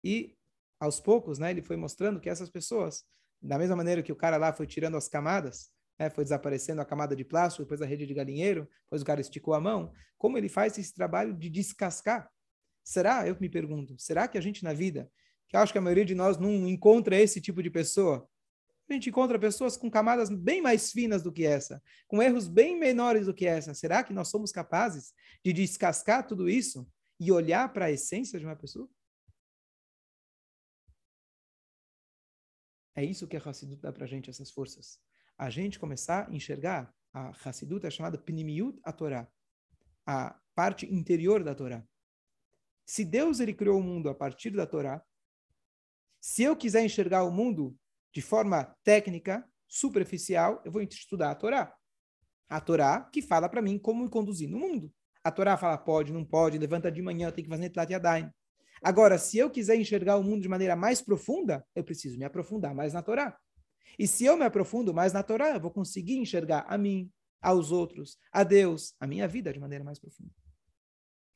E, 0.04 0.38
aos 0.80 1.00
poucos, 1.00 1.38
né, 1.38 1.52
ele 1.52 1.62
foi 1.62 1.76
mostrando 1.76 2.20
que 2.20 2.30
essas 2.30 2.50
pessoas, 2.50 3.06
da 3.42 3.58
mesma 3.58 3.76
maneira 3.76 4.02
que 4.02 4.12
o 4.12 4.16
cara 4.16 4.38
lá 4.38 4.54
foi 4.54 4.66
tirando 4.66 4.98
as 4.98 5.08
camadas, 5.08 5.72
né, 6.00 6.10
foi 6.10 6.24
desaparecendo 6.24 6.82
a 6.82 6.86
camada 6.86 7.16
de 7.16 7.26
plástico, 7.26 7.64
depois 7.64 7.82
a 7.82 7.86
rede 7.86 8.08
de 8.08 8.14
galinheiro, 8.14 8.68
depois 8.84 9.02
o 9.02 9.06
cara 9.06 9.20
esticou 9.20 9.54
a 9.54 9.60
mão. 9.60 9.92
Como 10.18 10.38
ele 10.38 10.48
faz 10.48 10.78
esse 10.78 10.94
trabalho 10.94 11.34
de 11.34 11.50
descascar? 11.50 12.32
Será, 12.84 13.28
eu 13.28 13.36
me 13.40 13.50
pergunto, 13.50 14.00
será 14.00 14.28
que 14.28 14.38
a 14.38 14.42
gente 14.42 14.64
na 14.64 14.74
vida, 14.74 15.12
que 15.48 15.56
eu 15.56 15.60
acho 15.60 15.74
que 15.74 15.78
a 15.78 15.82
maioria 15.82 16.06
de 16.06 16.16
nós 16.16 16.38
não 16.38 16.68
encontra 16.68 17.20
esse 17.20 17.42
tipo 17.42 17.62
de 17.62 17.70
pessoa, 17.70 18.28
a 18.90 18.94
gente 18.94 19.10
encontra 19.10 19.38
pessoas 19.38 19.78
com 19.78 19.92
camadas 19.92 20.30
bem 20.30 20.62
mais 20.62 20.92
finas 20.92 21.22
do 21.22 21.32
que 21.32 21.46
essa, 21.46 21.84
com 22.08 22.24
erros 22.24 22.48
bem 22.48 22.80
menores 22.80 23.28
do 23.28 23.34
que 23.34 23.46
essa. 23.46 23.74
Será 23.76 24.04
que 24.04 24.14
nós 24.14 24.30
somos 24.30 24.52
capazes 24.52 25.14
de 25.46 25.54
descascar 25.54 26.26
tudo 26.26 26.50
isso 26.50 26.90
e 27.20 27.32
olhar 27.32 27.72
para 27.72 27.86
a 27.86 27.92
essência 27.92 28.40
de 28.40 28.46
uma 28.46 28.56
pessoa? 28.56 28.90
É 32.96 33.06
isso 33.06 33.28
que 33.28 33.38
a 33.38 33.40
Hassidut 33.40 33.80
dá 33.80 33.94
para 33.94 34.06
a 34.06 34.08
gente, 34.08 34.30
essas 34.30 34.50
forças 34.50 35.00
a 35.40 35.50
gente 35.50 35.80
começar 35.80 36.28
a 36.28 36.36
enxergar 36.36 36.94
a 37.14 37.30
Hassidut 37.30 37.86
é 37.86 37.90
chamada 37.90 38.18
Pnimiut 38.18 38.78
a 38.84 38.92
Torá, 38.92 39.26
a 40.06 40.38
parte 40.54 40.86
interior 40.94 41.42
da 41.46 41.56
Torá. 41.56 41.82
Se 42.86 43.06
Deus 43.06 43.40
ele 43.40 43.54
criou 43.54 43.80
o 43.80 43.84
mundo 43.84 44.10
a 44.10 44.14
partir 44.14 44.52
da 44.52 44.68
Torá, 44.68 45.02
se 46.20 46.44
eu 46.44 46.58
quiser 46.58 46.84
enxergar 46.84 47.24
o 47.24 47.32
mundo 47.32 47.74
de 48.14 48.22
forma 48.22 48.76
técnica, 48.84 49.48
superficial, 49.66 50.62
eu 50.66 50.72
vou 50.72 50.82
estudar 50.82 51.32
a 51.32 51.36
Torá. 51.36 51.74
A 52.50 52.60
Torá 52.60 53.02
que 53.02 53.22
fala 53.22 53.48
para 53.48 53.62
mim 53.62 53.80
como 53.80 54.04
me 54.04 54.10
conduzir 54.10 54.50
no 54.50 54.60
mundo. 54.60 54.92
A 55.24 55.32
Torá 55.32 55.56
fala 55.56 55.78
pode, 55.78 56.12
não 56.12 56.26
pode, 56.26 56.58
levanta 56.58 56.92
de 56.92 57.02
manhã, 57.02 57.32
tem 57.32 57.46
que 57.46 57.50
fazer 57.50 57.62
Netlat 57.62 57.90
Yadayim. 57.90 58.30
Agora, 58.82 59.18
se 59.18 59.38
eu 59.38 59.50
quiser 59.50 59.78
enxergar 59.78 60.18
o 60.18 60.24
mundo 60.24 60.42
de 60.42 60.50
maneira 60.50 60.76
mais 60.76 61.02
profunda, 61.02 61.66
eu 61.74 61.84
preciso 61.84 62.18
me 62.18 62.26
aprofundar 62.26 62.76
mais 62.76 62.92
na 62.92 63.02
Torá. 63.02 63.38
E 63.98 64.08
se 64.08 64.26
eu 64.26 64.38
me 64.38 64.46
aprofundo 64.46 64.94
mais 64.94 65.14
na 65.14 65.24
Torá, 65.24 65.50
eu 65.50 65.60
vou 65.60 65.72
conseguir 65.72 66.18
enxergar 66.18 66.66
a 66.68 66.78
mim, 66.78 67.12
aos 67.42 67.72
outros, 67.72 68.18
a 68.32 68.44
Deus, 68.44 68.94
a 69.00 69.08
minha 69.08 69.28
vida 69.28 69.52
de 69.52 69.60
maneira 69.60 69.84
mais 69.84 70.00
profunda. 70.00 70.32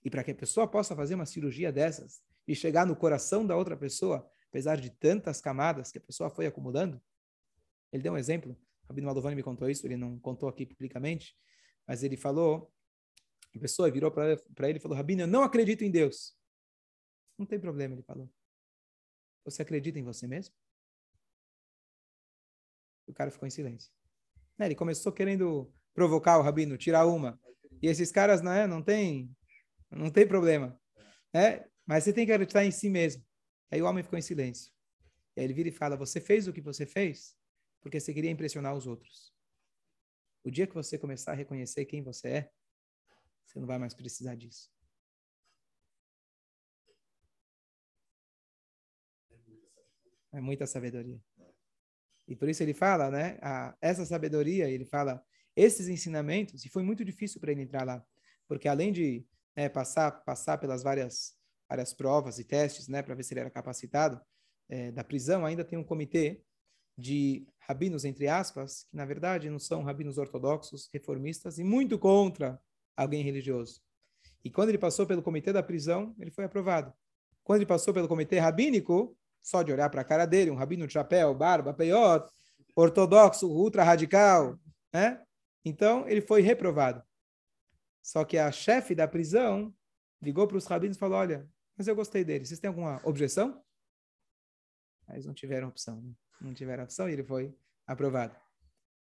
E 0.03 0.09
para 0.09 0.23
que 0.23 0.31
a 0.31 0.35
pessoa 0.35 0.67
possa 0.67 0.95
fazer 0.95 1.15
uma 1.15 1.25
cirurgia 1.25 1.71
dessas 1.71 2.21
e 2.47 2.53
chegar 2.53 2.85
no 2.85 2.95
coração 2.95 3.45
da 3.45 3.55
outra 3.55 3.77
pessoa, 3.77 4.29
apesar 4.49 4.75
de 4.75 4.89
tantas 4.89 5.39
camadas 5.39 5.91
que 5.91 5.97
a 5.97 6.01
pessoa 6.01 6.29
foi 6.29 6.45
acumulando, 6.45 7.01
ele 7.91 8.03
deu 8.03 8.13
um 8.13 8.17
exemplo. 8.17 8.57
Rabino 8.87 9.07
Malovani 9.07 9.35
me 9.35 9.43
contou 9.43 9.69
isso, 9.69 9.87
ele 9.87 9.95
não 9.95 10.19
contou 10.19 10.49
aqui 10.49 10.65
publicamente, 10.65 11.37
mas 11.87 12.03
ele 12.03 12.17
falou, 12.17 12.71
a 13.55 13.59
pessoa 13.59 13.89
virou 13.89 14.11
para 14.11 14.69
ele 14.69 14.77
e 14.77 14.81
falou, 14.81 14.97
Rabino, 14.97 15.21
eu 15.21 15.27
não 15.27 15.43
acredito 15.43 15.83
em 15.83 15.91
Deus. 15.91 16.35
Não 17.37 17.45
tem 17.45 17.59
problema, 17.59 17.95
ele 17.95 18.03
falou. 18.03 18.29
Você 19.45 19.61
acredita 19.61 19.99
em 19.99 20.03
você 20.03 20.27
mesmo? 20.27 20.53
O 23.07 23.13
cara 23.13 23.31
ficou 23.31 23.47
em 23.47 23.51
silêncio. 23.51 23.91
Né, 24.57 24.67
ele 24.67 24.75
começou 24.75 25.11
querendo 25.11 25.71
provocar 25.93 26.37
o 26.37 26.41
rabino, 26.41 26.77
tirar 26.77 27.05
uma. 27.05 27.39
E 27.81 27.87
esses 27.87 28.11
caras 28.11 28.41
né, 28.41 28.65
não 28.65 28.81
tem, 28.81 29.29
não 29.91 30.09
tem 30.09 30.27
problema. 30.27 30.79
Né? 31.33 31.65
Mas 31.85 32.03
você 32.03 32.13
tem 32.13 32.25
que 32.25 32.31
acreditar 32.31 32.63
em 32.63 32.71
si 32.71 32.89
mesmo. 32.89 33.23
Aí 33.71 33.81
o 33.81 33.85
homem 33.85 34.03
ficou 34.03 34.17
em 34.17 34.21
silêncio. 34.21 34.71
E 35.35 35.41
aí 35.41 35.45
ele 35.45 35.53
vira 35.53 35.69
e 35.69 35.71
fala: 35.71 35.97
Você 35.97 36.21
fez 36.21 36.47
o 36.47 36.53
que 36.53 36.61
você 36.61 36.85
fez 36.85 37.35
porque 37.83 37.99
você 37.99 38.13
queria 38.13 38.31
impressionar 38.31 38.73
os 38.73 38.87
outros. 38.87 39.33
O 40.41 40.49
dia 40.49 40.65
que 40.65 40.73
você 40.73 40.97
começar 40.97 41.33
a 41.33 41.35
reconhecer 41.35 41.85
quem 41.85 42.01
você 42.01 42.29
é, 42.29 42.51
você 43.45 43.59
não 43.59 43.67
vai 43.67 43.77
mais 43.77 43.93
precisar 43.93 44.35
disso. 44.35 44.71
É 50.31 50.39
muita 50.39 50.65
sabedoria. 50.65 51.21
E 52.27 52.35
por 52.35 52.47
isso 52.49 52.63
ele 52.63 52.73
fala, 52.73 53.09
né? 53.09 53.37
A, 53.41 53.75
essa 53.81 54.05
sabedoria, 54.05 54.69
ele 54.69 54.85
fala, 54.85 55.23
esses 55.55 55.87
ensinamentos, 55.87 56.65
e 56.65 56.69
foi 56.69 56.83
muito 56.83 57.03
difícil 57.03 57.39
para 57.39 57.51
ele 57.51 57.61
entrar 57.61 57.83
lá, 57.85 58.03
porque 58.47 58.67
além 58.67 58.91
de 58.91 59.25
né, 59.55 59.69
passar 59.69 60.11
passar 60.23 60.57
pelas 60.57 60.81
várias 60.83 61.35
várias 61.69 61.93
provas 61.93 62.37
e 62.39 62.43
testes, 62.43 62.87
né, 62.87 63.01
para 63.01 63.15
ver 63.15 63.23
se 63.23 63.33
ele 63.33 63.39
era 63.39 63.49
capacitado 63.49 64.21
é, 64.69 64.91
da 64.91 65.03
prisão, 65.03 65.45
ainda 65.45 65.63
tem 65.63 65.77
um 65.77 65.83
comitê 65.83 66.41
de 66.97 67.47
rabinos 67.59 68.05
entre 68.05 68.27
aspas, 68.27 68.83
que 68.83 68.95
na 68.95 69.05
verdade 69.05 69.49
não 69.49 69.59
são 69.59 69.81
rabinos 69.81 70.17
ortodoxos, 70.17 70.89
reformistas 70.93 71.57
e 71.57 71.63
muito 71.63 71.97
contra 71.97 72.59
alguém 72.95 73.23
religioso. 73.23 73.81
E 74.43 74.51
quando 74.51 74.69
ele 74.69 74.77
passou 74.77 75.07
pelo 75.07 75.23
comitê 75.23 75.53
da 75.53 75.63
prisão, 75.63 76.15
ele 76.19 76.29
foi 76.29 76.43
aprovado. 76.43 76.93
Quando 77.43 77.59
ele 77.59 77.65
passou 77.65 77.93
pelo 77.93 78.07
comitê 78.07 78.39
rabínico, 78.39 79.17
só 79.43 79.61
de 79.61 79.71
olhar 79.71 79.89
para 79.89 80.01
a 80.01 80.05
cara 80.05 80.25
dele, 80.25 80.49
um 80.49 80.55
rabino 80.55 80.87
de 80.87 80.93
chapéu, 80.93 81.35
barba, 81.35 81.73
peiot, 81.73 82.25
ortodoxo, 82.75 83.47
ultra 83.47 83.83
radical, 83.83 84.57
né? 84.91 85.21
Então, 85.65 86.07
ele 86.07 86.21
foi 86.21 86.41
reprovado. 86.41 87.03
Só 88.01 88.23
que 88.25 88.37
a 88.37 88.51
chefe 88.51 88.95
da 88.95 89.07
prisão 89.07 89.73
ligou 90.21 90.47
para 90.47 90.57
os 90.57 90.65
rabinos 90.65 90.97
e 90.97 90.99
falou: 90.99 91.17
Olha, 91.17 91.47
mas 91.77 91.87
eu 91.87 91.95
gostei 91.95 92.23
dele, 92.23 92.45
vocês 92.45 92.59
têm 92.59 92.69
alguma 92.69 93.01
objeção? 93.03 93.61
Mas 95.07 95.25
não 95.25 95.33
tiveram 95.33 95.67
opção, 95.67 96.01
né? 96.01 96.13
não 96.39 96.53
tiveram 96.53 96.83
opção 96.83 97.09
e 97.09 97.13
ele 97.13 97.23
foi 97.23 97.55
aprovado. 97.85 98.35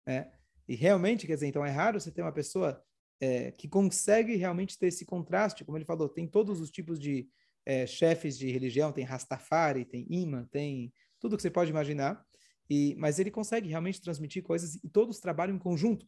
Né? 0.06 0.32
E 0.68 0.76
realmente, 0.76 1.28
quer 1.28 1.36
dizer, 1.36 1.48
então 1.48 1.66
é 1.66 1.72
raro 1.72 2.00
você 2.00 2.12
ter 2.12 2.22
uma 2.22 2.32
pessoa 2.32 2.84
é, 3.20 3.52
que 3.52 3.68
consegue 3.68 4.36
realmente 4.36 4.78
ter 4.78 4.88
esse 4.88 5.06
contraste, 5.06 5.64
como 5.64 5.78
ele 5.78 5.86
falou, 5.86 6.10
tem 6.10 6.28
todos 6.28 6.60
os 6.60 6.70
tipos 6.70 7.00
de 7.00 7.30
é, 7.66 7.86
chefes 7.88 8.38
de 8.38 8.52
religião, 8.52 8.92
tem 8.92 9.04
Rastafari, 9.04 9.86
tem 9.86 10.06
Imã, 10.10 10.48
tem 10.52 10.94
tudo 11.20 11.36
que 11.36 11.42
você 11.42 11.50
pode 11.50 11.72
imaginar. 11.72 12.24
E, 12.70 12.96
mas 12.98 13.20
ele 13.20 13.32
consegue 13.32 13.70
realmente 13.70 14.02
transmitir 14.02 14.44
coisas 14.44 14.76
e 14.84 14.90
todos 14.90 15.20
trabalham 15.20 15.56
em 15.56 15.60
conjunto. 15.60 16.06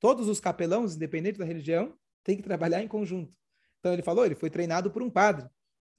Todos 0.00 0.28
os 0.28 0.40
capelãos, 0.40 0.96
independente 0.96 1.38
da 1.38 1.44
religião, 1.44 1.96
têm 2.22 2.36
que 2.36 2.42
trabalhar 2.42 2.82
em 2.82 2.88
conjunto. 2.88 3.34
Então 3.78 3.92
ele 3.92 4.02
falou, 4.02 4.24
ele 4.24 4.34
foi 4.34 4.50
treinado 4.50 4.90
por 4.90 5.02
um 5.02 5.10
padre. 5.10 5.48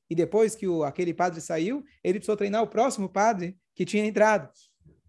E 0.10 0.16
depois 0.16 0.56
que 0.56 0.68
o, 0.68 0.84
aquele 0.84 1.14
padre 1.14 1.42
saiu, 1.42 1.84
ele 2.04 2.20
precisou 2.20 2.38
treinar 2.38 2.62
o 2.62 2.68
próximo 2.68 3.10
padre 3.10 3.58
que 3.74 3.86
tinha 3.86 4.06
entrado. 4.06 4.52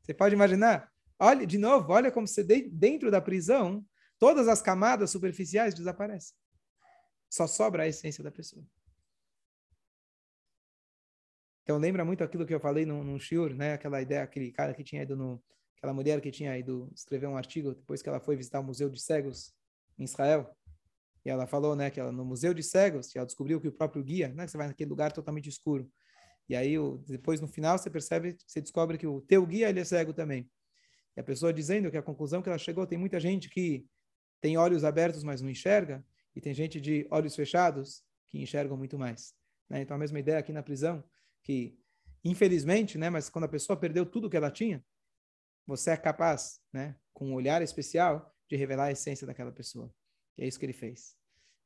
Você 0.03 0.15
pode 0.15 0.35
imaginar? 0.35 0.91
Olha, 1.19 1.47
de 1.47 1.59
novo, 1.59 1.93
olha 1.93 2.11
como 2.11 2.27
você 2.27 2.43
dentro 2.45 3.11
da 3.11 3.21
prisão, 3.21 3.85
todas 4.19 4.49
as 4.49 4.63
camadas 4.63 5.11
superficiais 5.11 5.75
desaparecem. 5.75 6.35
Só 7.29 7.47
sobra 7.47 7.83
a 7.83 7.89
essência 7.89 8.23
da 8.23 8.31
pessoa. 8.31 8.65
Então 11.67 11.79
lembra 11.79 12.05
muito 12.05 12.23
aquilo 12.23 12.47
que 12.47 12.55
eu 12.55 12.61
falei 12.61 12.87
num 12.87 13.19
shiur, 13.19 13.53
né? 13.53 13.73
Aquela 13.73 14.01
ideia, 14.01 14.23
aquele 14.23 14.53
cara 14.53 14.73
que 14.73 14.85
tinha 14.85 15.03
ido 15.03 15.17
no, 15.17 15.43
aquela 15.77 15.93
mulher 15.93 16.21
que 16.21 16.31
tinha 16.31 16.57
ido 16.57 16.89
escrever 16.95 17.27
um 17.27 17.37
artigo 17.37 17.75
depois 17.75 18.01
que 18.01 18.09
ela 18.09 18.21
foi 18.21 18.37
visitar 18.37 18.61
o 18.61 18.63
Museu 18.63 18.89
de 18.89 19.03
Cegos 19.03 19.53
em 19.99 20.05
Israel. 20.05 20.49
E 21.25 21.29
ela 21.29 21.45
falou, 21.45 21.75
né, 21.75 21.91
que 21.91 21.99
ela 21.99 22.13
no 22.13 22.25
Museu 22.25 22.55
de 22.55 22.63
Cegos, 22.63 23.17
ela 23.17 23.27
descobriu 23.27 23.61
que 23.61 23.67
o 23.67 23.73
próprio 23.73 24.01
guia, 24.05 24.29
né, 24.29 24.47
você 24.47 24.57
vai 24.57 24.69
naquele 24.69 24.89
lugar 24.89 25.11
totalmente 25.11 25.49
escuro. 25.49 25.91
E 26.49 26.55
aí 26.55 26.79
o, 26.79 26.99
depois 26.99 27.41
no 27.41 27.49
final 27.49 27.77
você 27.77 27.91
percebe, 27.91 28.37
você 28.47 28.61
descobre 28.61 28.97
que 28.97 29.09
o 29.09 29.21
teu 29.23 29.45
guia 29.45 29.69
ele 29.69 29.81
é 29.81 29.85
cego 29.85 30.13
também. 30.13 30.49
E 31.17 31.21
a 31.21 31.25
pessoa 31.25 31.53
dizendo 31.53 31.91
que 31.91 31.97
a 31.97 32.03
conclusão 32.03 32.43
que 32.43 32.49
ela 32.49 32.59
chegou, 32.59 32.87
tem 32.87 32.97
muita 32.97 33.19
gente 33.19 33.51
que 33.51 33.85
tem 34.41 34.57
olhos 34.57 34.85
abertos, 34.85 35.25
mas 35.25 35.43
não 35.43 35.51
enxerga, 35.51 36.07
e 36.33 36.41
tem 36.41 36.55
gente 36.55 36.81
de 36.81 37.09
olhos 37.11 37.35
fechados 37.35 38.05
que 38.29 38.39
enxergam 38.39 38.77
muito 38.77 38.97
mais. 38.97 39.35
Né? 39.69 39.81
Então 39.81 39.97
a 39.97 39.99
mesma 39.99 40.21
ideia 40.21 40.39
aqui 40.39 40.53
na 40.53 40.63
prisão, 40.63 41.03
que 41.47 41.79
infelizmente, 42.25 42.99
né, 42.99 43.09
mas 43.09 43.31
quando 43.31 43.45
a 43.45 43.49
pessoa 43.49 43.79
perdeu 43.79 44.05
tudo 44.05 44.29
que 44.29 44.37
ela 44.37 44.51
tinha, 44.51 44.85
você 45.65 45.93
é 45.93 45.97
capaz, 45.97 46.61
né, 46.73 46.97
com 47.15 47.29
um 47.29 47.35
olhar 47.35 47.63
especial, 47.63 48.35
de 48.49 48.57
revelar 48.57 48.87
a 48.87 48.93
essência 48.93 49.27
daquela 49.27 49.53
pessoa. 49.53 49.93
E 50.37 50.43
é 50.43 50.47
isso 50.47 50.59
que 50.59 50.67
ele 50.67 50.73
fez. 50.73 51.17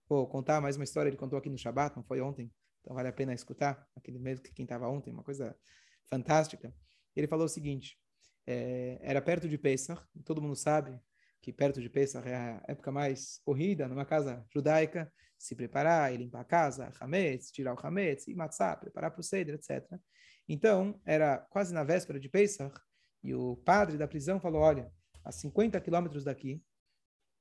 Vou 0.06 0.26
contar 0.26 0.60
mais 0.60 0.76
uma 0.76 0.84
história, 0.84 1.08
ele 1.08 1.16
contou 1.16 1.38
aqui 1.38 1.48
no 1.48 1.56
Shabat, 1.56 1.96
não 1.96 2.02
foi 2.02 2.20
ontem, 2.20 2.52
então 2.80 2.94
vale 2.94 3.08
a 3.08 3.12
pena 3.12 3.32
escutar, 3.32 3.88
aquele 3.96 4.18
mesmo 4.18 4.44
que 4.44 4.52
quem 4.52 4.64
estava 4.64 4.86
ontem, 4.86 5.10
uma 5.10 5.24
coisa 5.24 5.56
fantástica. 6.04 6.74
Ele 7.16 7.26
falou 7.26 7.46
o 7.46 7.48
seguinte, 7.48 7.98
é, 8.46 8.98
era 9.00 9.22
perto 9.22 9.48
de 9.48 9.56
Pesach, 9.56 10.02
todo 10.24 10.42
mundo 10.42 10.56
sabe 10.56 11.00
que 11.40 11.52
perto 11.52 11.80
de 11.80 11.88
Pesach 11.88 12.28
é 12.28 12.34
a 12.34 12.62
época 12.68 12.92
mais 12.92 13.40
corrida, 13.44 13.88
numa 13.88 14.04
casa 14.04 14.44
judaica, 14.52 15.12
se 15.38 15.54
preparar 15.54 16.12
e 16.12 16.18
limpar 16.18 16.40
a 16.40 16.44
casa, 16.44 16.92
hametz, 17.00 17.50
tirar 17.50 17.74
o 17.74 17.86
hametz, 17.86 18.28
e 18.28 18.34
matzah, 18.34 18.76
preparar 18.76 19.10
para 19.10 19.20
o 19.20 19.24
seder, 19.24 19.54
etc. 19.54 19.98
Então, 20.46 21.00
era 21.04 21.38
quase 21.50 21.72
na 21.72 21.82
véspera 21.82 22.20
de 22.20 22.28
Pesach, 22.28 22.78
e 23.22 23.34
o 23.34 23.56
padre 23.56 23.96
da 23.96 24.06
prisão 24.06 24.38
falou, 24.38 24.60
olha, 24.60 24.92
a 25.24 25.32
50 25.32 25.80
quilômetros 25.80 26.24
daqui, 26.24 26.62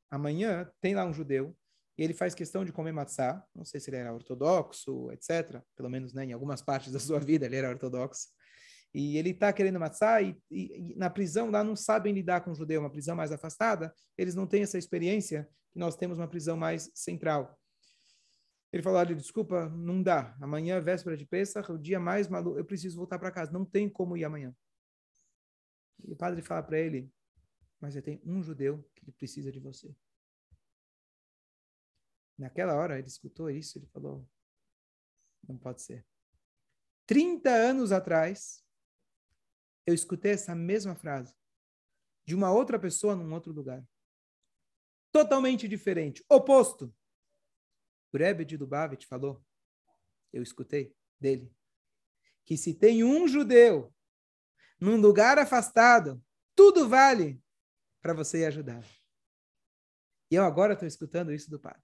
amanhã 0.09 0.71
tem 0.79 0.95
lá 0.95 1.05
um 1.05 1.13
judeu, 1.13 1.55
e 1.97 2.03
ele 2.03 2.13
faz 2.13 2.33
questão 2.33 2.63
de 2.63 2.71
comer 2.71 2.93
matzah, 2.93 3.45
não 3.53 3.65
sei 3.65 3.81
se 3.81 3.89
ele 3.89 3.97
era 3.97 4.13
ortodoxo, 4.13 5.11
etc., 5.11 5.61
pelo 5.75 5.89
menos 5.89 6.13
né, 6.13 6.23
em 6.23 6.31
algumas 6.31 6.61
partes 6.61 6.93
da 6.93 6.99
sua 6.99 7.19
vida 7.19 7.45
ele 7.45 7.57
era 7.57 7.69
ortodoxo, 7.69 8.29
e 8.93 9.17
ele 9.17 9.29
está 9.31 9.53
querendo 9.53 9.79
matzah, 9.79 10.21
e, 10.21 10.37
e, 10.49 10.91
e, 10.91 10.95
na 10.95 11.09
prisão 11.09 11.49
lá 11.51 11.63
não 11.63 11.75
sabem 11.75 12.13
lidar 12.13 12.41
com 12.41 12.51
o 12.51 12.55
judeu, 12.55 12.81
uma 12.81 12.89
prisão 12.89 13.15
mais 13.15 13.31
afastada, 13.31 13.93
eles 14.17 14.35
não 14.35 14.47
têm 14.47 14.63
essa 14.63 14.77
experiência 14.77 15.47
nós 15.75 15.95
temos 15.95 16.17
uma 16.17 16.27
prisão 16.27 16.57
mais 16.57 16.91
central. 16.93 17.57
Ele 18.71 18.83
falou, 18.83 18.99
olha, 18.99 19.15
desculpa, 19.15 19.67
não 19.69 20.03
dá. 20.03 20.35
Amanhã, 20.39 20.79
véspera 20.79 21.17
de 21.17 21.25
Pesach, 21.25 21.71
o 21.71 21.77
dia 21.77 21.99
mais 21.99 22.27
maluco, 22.27 22.59
eu 22.59 22.65
preciso 22.65 22.97
voltar 22.97 23.17
para 23.17 23.31
casa. 23.31 23.51
Não 23.51 23.65
tem 23.65 23.89
como 23.89 24.15
ir 24.15 24.23
amanhã. 24.23 24.55
E 26.03 26.11
o 26.11 26.15
padre 26.15 26.41
fala 26.41 26.61
para 26.61 26.79
ele, 26.79 27.11
mas 27.79 27.93
você 27.93 28.01
tem 28.01 28.21
um 28.23 28.43
judeu 28.43 28.87
que 28.95 29.11
precisa 29.11 29.51
de 29.51 29.59
você. 29.59 29.93
Naquela 32.37 32.75
hora, 32.75 32.99
ele 32.99 33.07
escutou 33.07 33.49
isso, 33.49 33.77
ele 33.77 33.87
falou, 33.87 34.27
não 35.47 35.57
pode 35.57 35.81
ser. 35.81 36.05
30 37.05 37.49
anos 37.49 37.91
atrás, 37.91 38.63
eu 39.89 39.93
escutei 39.93 40.33
essa 40.33 40.53
mesma 40.53 40.95
frase 40.95 41.35
de 42.25 42.35
uma 42.35 42.51
outra 42.51 42.77
pessoa 42.77 43.15
num 43.15 43.33
outro 43.33 43.51
lugar. 43.51 43.83
Totalmente 45.11 45.67
diferente, 45.67 46.23
oposto. 46.29 46.93
O 48.13 48.17
Rebbe 48.17 48.45
de 48.45 48.55
Lubavitch 48.55 49.05
falou, 49.05 49.43
eu 50.31 50.43
escutei 50.43 50.95
dele, 51.19 51.51
que 52.45 52.55
se 52.55 52.73
tem 52.73 53.03
um 53.03 53.27
judeu 53.27 53.93
num 54.79 54.97
lugar 54.97 55.39
afastado, 55.39 56.23
tudo 56.55 56.87
vale 56.87 57.41
para 57.99 58.13
você 58.13 58.45
ajudar. 58.45 58.85
E 60.29 60.35
eu 60.35 60.43
agora 60.43 60.73
estou 60.73 60.87
escutando 60.87 61.33
isso 61.33 61.49
do 61.49 61.59
padre. 61.59 61.81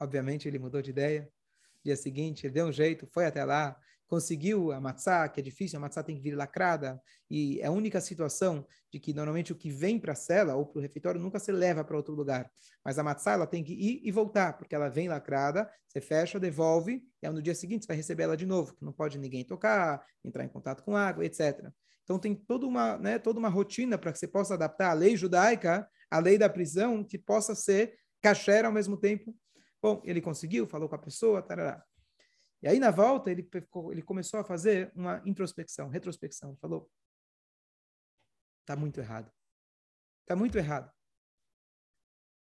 Obviamente 0.00 0.48
ele 0.48 0.58
mudou 0.58 0.82
de 0.82 0.90
ideia. 0.90 1.32
Dia 1.84 1.96
seguinte, 1.96 2.46
ele 2.46 2.54
deu 2.54 2.66
um 2.66 2.72
jeito, 2.72 3.06
foi 3.06 3.26
até 3.26 3.44
lá, 3.44 3.80
conseguiu 4.10 4.72
a 4.72 4.80
matzá, 4.80 5.28
que 5.28 5.38
é 5.38 5.42
difícil, 5.42 5.78
a 5.78 5.80
matzá 5.80 6.02
tem 6.02 6.16
que 6.16 6.20
vir 6.20 6.34
lacrada, 6.34 7.00
e 7.30 7.60
é 7.60 7.66
a 7.66 7.70
única 7.70 8.00
situação 8.00 8.66
de 8.92 8.98
que 8.98 9.14
normalmente 9.14 9.52
o 9.52 9.56
que 9.56 9.70
vem 9.70 10.00
para 10.00 10.14
a 10.14 10.16
cela 10.16 10.56
ou 10.56 10.66
para 10.66 10.80
o 10.80 10.82
refeitório 10.82 11.20
nunca 11.20 11.38
se 11.38 11.52
leva 11.52 11.84
para 11.84 11.96
outro 11.96 12.12
lugar. 12.12 12.50
Mas 12.84 12.98
a 12.98 13.04
matzá 13.04 13.34
ela 13.34 13.46
tem 13.46 13.62
que 13.62 13.72
ir 13.72 14.00
e 14.02 14.10
voltar, 14.10 14.58
porque 14.58 14.74
ela 14.74 14.88
vem 14.88 15.08
lacrada, 15.08 15.70
você 15.86 16.00
fecha, 16.00 16.40
devolve, 16.40 17.00
e 17.22 17.30
no 17.30 17.40
dia 17.40 17.54
seguinte 17.54 17.84
você 17.84 17.86
vai 17.86 17.96
receber 17.96 18.24
ela 18.24 18.36
de 18.36 18.44
novo, 18.44 18.74
que 18.74 18.84
não 18.84 18.92
pode 18.92 19.16
ninguém 19.16 19.44
tocar, 19.44 20.04
entrar 20.24 20.44
em 20.44 20.48
contato 20.48 20.82
com 20.82 20.96
água, 20.96 21.24
etc. 21.24 21.70
Então 22.02 22.18
tem 22.18 22.34
toda 22.34 22.66
uma, 22.66 22.98
né, 22.98 23.16
toda 23.16 23.38
uma 23.38 23.48
rotina 23.48 23.96
para 23.96 24.10
que 24.10 24.18
você 24.18 24.26
possa 24.26 24.54
adaptar 24.54 24.90
a 24.90 24.94
lei 24.94 25.16
judaica, 25.16 25.88
a 26.10 26.18
lei 26.18 26.36
da 26.36 26.48
prisão, 26.48 27.04
que 27.04 27.16
possa 27.16 27.54
ser 27.54 27.96
kasher 28.20 28.64
ao 28.64 28.72
mesmo 28.72 28.96
tempo. 28.96 29.32
Bom, 29.80 30.02
ele 30.04 30.20
conseguiu, 30.20 30.66
falou 30.66 30.88
com 30.88 30.96
a 30.96 30.98
pessoa, 30.98 31.40
tarará. 31.40 31.80
E 32.62 32.68
aí, 32.68 32.78
na 32.78 32.90
volta, 32.90 33.30
ele, 33.30 33.48
ele 33.90 34.02
começou 34.02 34.40
a 34.40 34.44
fazer 34.44 34.92
uma 34.94 35.22
introspecção, 35.24 35.88
retrospecção. 35.88 36.56
Falou: 36.56 36.90
está 38.60 38.76
muito 38.76 39.00
errado. 39.00 39.30
Está 40.22 40.36
muito 40.36 40.56
errado. 40.58 40.92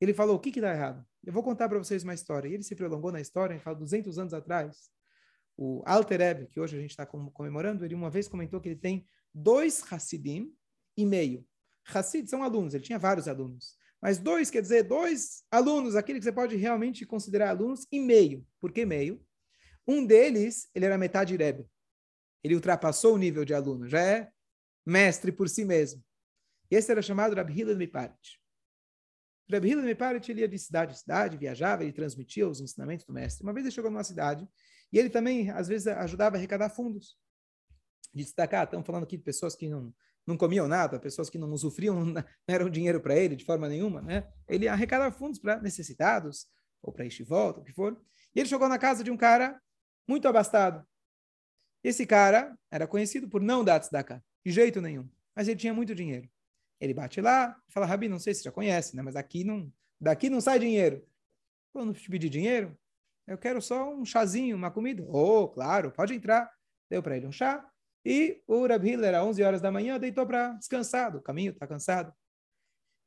Ele 0.01 0.13
falou: 0.13 0.37
o 0.37 0.41
que 0.41 0.51
que 0.51 0.61
dá 0.61 0.73
errado? 0.73 1.07
Eu 1.25 1.33
vou 1.33 1.43
contar 1.43 1.69
para 1.69 1.79
vocês 1.79 2.03
uma 2.03 2.15
história. 2.15 2.49
E 2.49 2.55
ele 2.55 2.63
se 2.63 2.75
prolongou 2.75 3.13
na 3.13 3.21
história, 3.21 3.55
ele 3.55 3.63
fala 3.63 3.77
200 3.77 4.19
anos 4.19 4.35
atrás. 4.35 4.91
O 5.57 5.83
Alter 5.85 6.21
Ebe, 6.21 6.47
que 6.47 6.61
hoje 6.61 6.77
a 6.77 6.81
gente 6.81 6.91
está 6.91 7.05
comemorando, 7.05 7.85
ele 7.85 7.95
uma 7.95 8.11
vez 8.11 8.29
comentou 8.29 8.61
que 8.61 8.69
ele 8.69 8.79
tem 8.79 9.05
dois 9.35 9.83
Hassidim 9.93 10.55
e 10.97 11.05
meio. 11.05 11.47
Hassid 11.85 12.29
são 12.29 12.43
alunos, 12.43 12.75
ele 12.75 12.85
tinha 12.85 12.99
vários 12.99 13.29
alunos. 13.29 13.77
Mas 14.01 14.19
dois 14.19 14.51
quer 14.51 14.63
dizer 14.63 14.85
dois 14.85 15.45
alunos, 15.51 15.97
aquele 15.97 16.19
que 16.19 16.25
você 16.25 16.33
pode 16.33 16.55
realmente 16.57 17.05
considerar 17.05 17.51
alunos, 17.51 17.87
e 17.91 17.99
meio. 17.99 18.47
Por 18.61 18.73
que 18.73 18.85
meio? 18.85 19.21
Um 19.89 20.05
deles, 20.05 20.69
ele 20.75 20.85
era 20.85 20.99
metade 20.99 21.35
Rebbe. 21.35 21.67
Ele 22.45 22.55
ultrapassou 22.55 23.15
o 23.15 23.19
nível 23.19 23.43
de 23.43 23.55
aluno, 23.55 23.89
já 23.89 24.01
é 24.01 24.31
mestre 24.85 25.33
por 25.33 25.49
si 25.49 25.65
mesmo. 25.65 26.05
E 26.71 26.77
esse 26.77 26.91
era 26.91 27.01
chamado 27.01 27.35
Rabbi 27.35 27.59
Hillel 27.59 27.77
Miparit. 27.79 28.39
Rabbi 29.51 29.71
Hillel 29.71 29.87
Miparit, 29.87 30.31
ele 30.31 30.43
ia 30.43 30.49
de 30.49 30.59
cidade 30.59 30.93
em 30.93 30.97
cidade, 30.97 31.39
viajava, 31.39 31.83
ele 31.83 31.93
transmitia 31.93 32.47
os 32.47 32.61
ensinamentos 32.61 33.07
do 33.07 33.15
mestre. 33.15 33.43
Uma 33.43 33.55
vez 33.55 33.65
ele 33.65 33.75
chegou 33.75 33.91
numa 33.91 34.05
cidade 34.05 34.47
e 34.93 34.99
ele 34.99 35.09
também, 35.09 35.51
às 35.51 35.69
vezes, 35.69 35.87
ajudava 35.87 36.37
a 36.37 36.39
arrecadar 36.39 36.69
fundos. 36.69 37.17
De 38.15 38.23
destacar, 38.23 38.65
estamos 38.65 38.87
falando 38.87 39.05
aqui 39.05 39.17
de 39.17 39.23
pessoas 39.23 39.57
que 39.57 39.69
não, 39.69 39.95
não 40.27 40.37
comiam 40.37 40.69
nada, 40.69 41.01
pessoas 41.01 41.31
que 41.31 41.39
não 41.39 41.51
usufriam, 41.51 42.05
não 42.05 42.23
eram 42.47 42.69
dinheiro 42.69 43.01
para 43.01 43.17
ele 43.17 43.37
de 43.37 43.45
forma 43.45 43.69
nenhuma, 43.69 44.03
né? 44.03 44.31
Ele 44.47 44.69
arrecadava 44.69 45.15
fundos 45.17 45.39
para 45.39 45.61
necessitados, 45.61 46.47
ou 46.83 46.93
para 46.93 47.07
este 47.07 47.23
volta, 47.23 47.61
o 47.61 47.65
que 47.65 47.73
for. 47.73 47.99
E 48.35 48.41
ele 48.41 48.49
chegou 48.49 48.69
na 48.69 48.79
casa 48.79 49.03
de 49.03 49.11
um 49.11 49.17
cara 49.17 49.61
muito 50.09 50.27
abastado. 50.27 50.85
Esse 51.85 52.07
cara 52.07 52.59
era 52.71 52.87
conhecido 52.87 53.29
por 53.29 53.43
não 53.43 53.63
dar 53.63 53.79
tzedakah, 53.79 54.23
de 54.45 54.51
jeito 54.51 54.81
nenhum, 54.81 55.09
mas 55.37 55.47
ele 55.47 55.61
tinha 55.61 55.75
muito 55.75 55.95
dinheiro. 55.95 56.29
Ele 56.81 56.95
bate 56.95 57.21
lá 57.21 57.61
fala, 57.69 57.87
Rabi, 57.87 58.09
não 58.09 58.19
sei 58.19 58.35
se 58.35 58.41
você 58.41 58.49
já 58.49 58.53
conhece, 58.53 58.97
né? 58.97 59.03
mas 59.03 59.15
aqui 59.15 59.45
não, 59.45 59.73
daqui 60.01 60.31
não 60.31 60.41
sai 60.41 60.59
dinheiro. 60.59 61.07
Quando 61.73 61.93
te 61.93 62.09
pedir 62.09 62.29
dinheiro, 62.29 62.77
eu 63.27 63.37
quero 63.37 63.61
só 63.61 63.93
um 63.95 64.05
chazinho, 64.05 64.57
uma 64.57 64.71
comida. 64.71 65.05
Oh, 65.07 65.49
claro, 65.49 65.93
pode 65.93 66.15
entrar. 66.15 66.51
Deu 66.89 67.03
para 67.03 67.17
ele 67.17 67.27
um 67.27 67.33
chá. 67.33 67.69
E 68.05 68.43
o 68.47 68.67
Rabi 68.67 68.93
Hiller, 68.93 69.15
às 69.15 69.27
11 69.27 69.43
horas 69.43 69.61
da 69.61 69.71
manhã, 69.71 69.99
deitou 69.99 70.27
para 70.27 70.55
descansar. 70.55 71.15
O 71.15 71.21
caminho 71.21 71.53
está 71.53 71.67
cansado. 71.67 72.13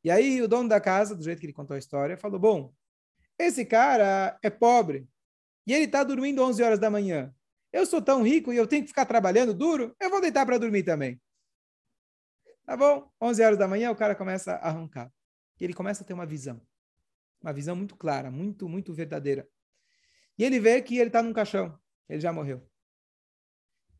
E 0.03 0.11
aí 0.11 0.41
o 0.41 0.47
dono 0.47 0.69
da 0.69 0.79
casa, 0.79 1.15
do 1.15 1.23
jeito 1.23 1.39
que 1.39 1.45
ele 1.47 1.53
contou 1.53 1.75
a 1.75 1.79
história, 1.79 2.17
falou, 2.17 2.39
bom, 2.39 2.73
esse 3.37 3.65
cara 3.65 4.37
é 4.43 4.49
pobre. 4.49 5.07
E 5.65 5.73
ele 5.73 5.85
está 5.85 6.03
dormindo 6.03 6.43
11 6.43 6.63
horas 6.63 6.79
da 6.79 6.89
manhã. 6.89 7.33
Eu 7.71 7.85
sou 7.85 8.01
tão 8.01 8.23
rico 8.23 8.51
e 8.51 8.57
eu 8.57 8.67
tenho 8.67 8.83
que 8.83 8.89
ficar 8.89 9.05
trabalhando 9.05 9.53
duro, 9.53 9.95
eu 9.99 10.09
vou 10.09 10.19
deitar 10.19 10.45
para 10.45 10.57
dormir 10.57 10.83
também. 10.83 11.21
Tá 12.65 12.75
bom? 12.75 13.09
11 13.21 13.43
horas 13.43 13.57
da 13.57 13.67
manhã 13.67 13.91
o 13.91 13.95
cara 13.95 14.15
começa 14.15 14.53
a 14.53 14.67
arrancar. 14.67 15.11
E 15.59 15.63
ele 15.63 15.73
começa 15.73 16.03
a 16.03 16.05
ter 16.05 16.13
uma 16.13 16.25
visão. 16.25 16.61
Uma 17.41 17.53
visão 17.53 17.75
muito 17.75 17.95
clara, 17.95 18.29
muito, 18.29 18.67
muito 18.67 18.93
verdadeira. 18.93 19.47
E 20.37 20.43
ele 20.43 20.59
vê 20.59 20.81
que 20.81 20.97
ele 20.97 21.07
está 21.07 21.21
num 21.21 21.33
caixão. 21.33 21.79
Ele 22.09 22.19
já 22.19 22.31
morreu. 22.31 22.67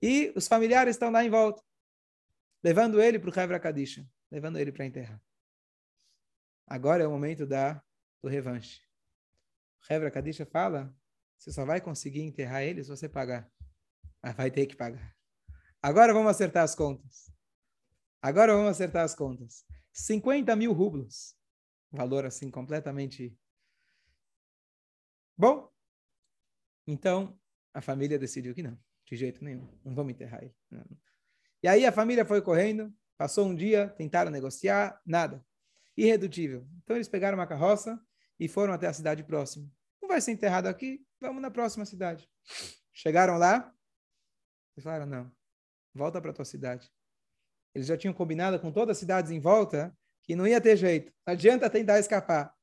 E 0.01 0.33
os 0.35 0.47
familiares 0.47 0.95
estão 0.95 1.11
lá 1.11 1.23
em 1.23 1.29
volta, 1.29 1.63
levando 2.63 2.99
ele 2.99 3.19
para 3.19 3.29
o 3.29 3.39
Hebra 3.39 3.59
Kadisha, 3.59 4.07
levando 4.31 4.57
ele 4.57 4.71
para 4.71 4.85
enterrar. 4.85 5.21
Agora 6.65 7.03
é 7.03 7.07
o 7.07 7.11
momento 7.11 7.45
da, 7.45 7.83
do 8.21 8.27
revanche. 8.27 8.81
O 9.81 9.93
Hebra 9.93 10.09
Kadisha 10.09 10.45
fala, 10.45 10.95
você 11.41 11.51
só 11.51 11.65
vai 11.65 11.81
conseguir 11.81 12.21
enterrar 12.21 12.61
ele 12.61 12.83
se 12.83 12.89
você 12.89 13.09
pagar. 13.09 13.51
Mas 14.21 14.35
vai 14.35 14.51
ter 14.51 14.67
que 14.67 14.75
pagar. 14.75 15.15
Agora 15.81 16.13
vamos 16.13 16.29
acertar 16.29 16.63
as 16.63 16.75
contas. 16.75 17.33
Agora 18.21 18.53
vamos 18.53 18.69
acertar 18.69 19.03
as 19.03 19.15
contas. 19.15 19.65
50 19.91 20.55
mil 20.55 20.71
rublos. 20.71 21.35
Valor 21.91 22.27
assim 22.27 22.51
completamente. 22.51 23.35
Bom, 25.35 25.67
então 26.85 27.35
a 27.73 27.81
família 27.81 28.19
decidiu 28.19 28.53
que 28.53 28.61
não, 28.61 28.77
de 29.07 29.15
jeito 29.15 29.43
nenhum, 29.43 29.67
não 29.83 29.95
vamos 29.95 30.13
enterrar 30.13 30.43
ele. 30.43 30.55
Não. 30.69 30.85
E 31.63 31.67
aí 31.67 31.87
a 31.87 31.91
família 31.91 32.23
foi 32.23 32.43
correndo, 32.43 32.93
passou 33.17 33.47
um 33.47 33.55
dia, 33.55 33.89
tentaram 33.89 34.29
negociar, 34.29 35.01
nada. 35.03 35.43
Irredutível. 35.97 36.67
Então 36.83 36.95
eles 36.95 37.07
pegaram 37.07 37.35
uma 37.35 37.47
carroça 37.47 37.99
e 38.39 38.47
foram 38.47 38.73
até 38.73 38.85
a 38.85 38.93
cidade 38.93 39.23
próxima. 39.23 39.67
Não 39.99 40.07
vai 40.07 40.21
ser 40.21 40.33
enterrado 40.33 40.67
aqui, 40.67 41.03
vamos 41.21 41.41
na 41.41 41.51
próxima 41.51 41.85
cidade. 41.85 42.27
Chegaram 42.91 43.37
lá 43.37 43.73
e 44.75 44.81
falaram: 44.81 45.05
não, 45.05 45.31
volta 45.93 46.19
para 46.19 46.33
tua 46.33 46.43
cidade. 46.43 46.91
Eles 47.73 47.87
já 47.87 47.95
tinham 47.95 48.13
combinado 48.13 48.59
com 48.59 48.71
todas 48.71 48.97
as 48.97 48.99
cidades 48.99 49.31
em 49.31 49.39
volta 49.39 49.95
que 50.23 50.35
não 50.35 50.45
ia 50.45 50.59
ter 50.59 50.75
jeito. 50.75 51.13
Não 51.25 51.33
adianta 51.33 51.69
tentar 51.69 51.99
escapar. 51.99 52.53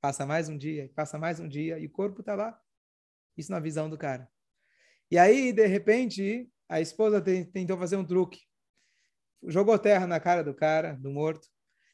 Passa 0.00 0.24
mais 0.24 0.48
um 0.48 0.56
dia, 0.56 0.92
passa 0.94 1.18
mais 1.18 1.40
um 1.40 1.48
dia, 1.48 1.78
e 1.78 1.86
o 1.86 1.90
corpo 1.90 2.20
está 2.20 2.36
lá. 2.36 2.60
Isso 3.36 3.50
na 3.50 3.58
visão 3.58 3.90
do 3.90 3.98
cara. 3.98 4.30
E 5.10 5.18
aí, 5.18 5.52
de 5.52 5.66
repente, 5.66 6.48
a 6.68 6.80
esposa 6.80 7.20
tentou 7.20 7.76
fazer 7.76 7.96
um 7.96 8.04
truque. 8.04 8.40
Jogou 9.44 9.78
terra 9.78 10.06
na 10.06 10.20
cara 10.20 10.44
do 10.44 10.54
cara, 10.54 10.94
do 10.94 11.10
morto. 11.10 11.48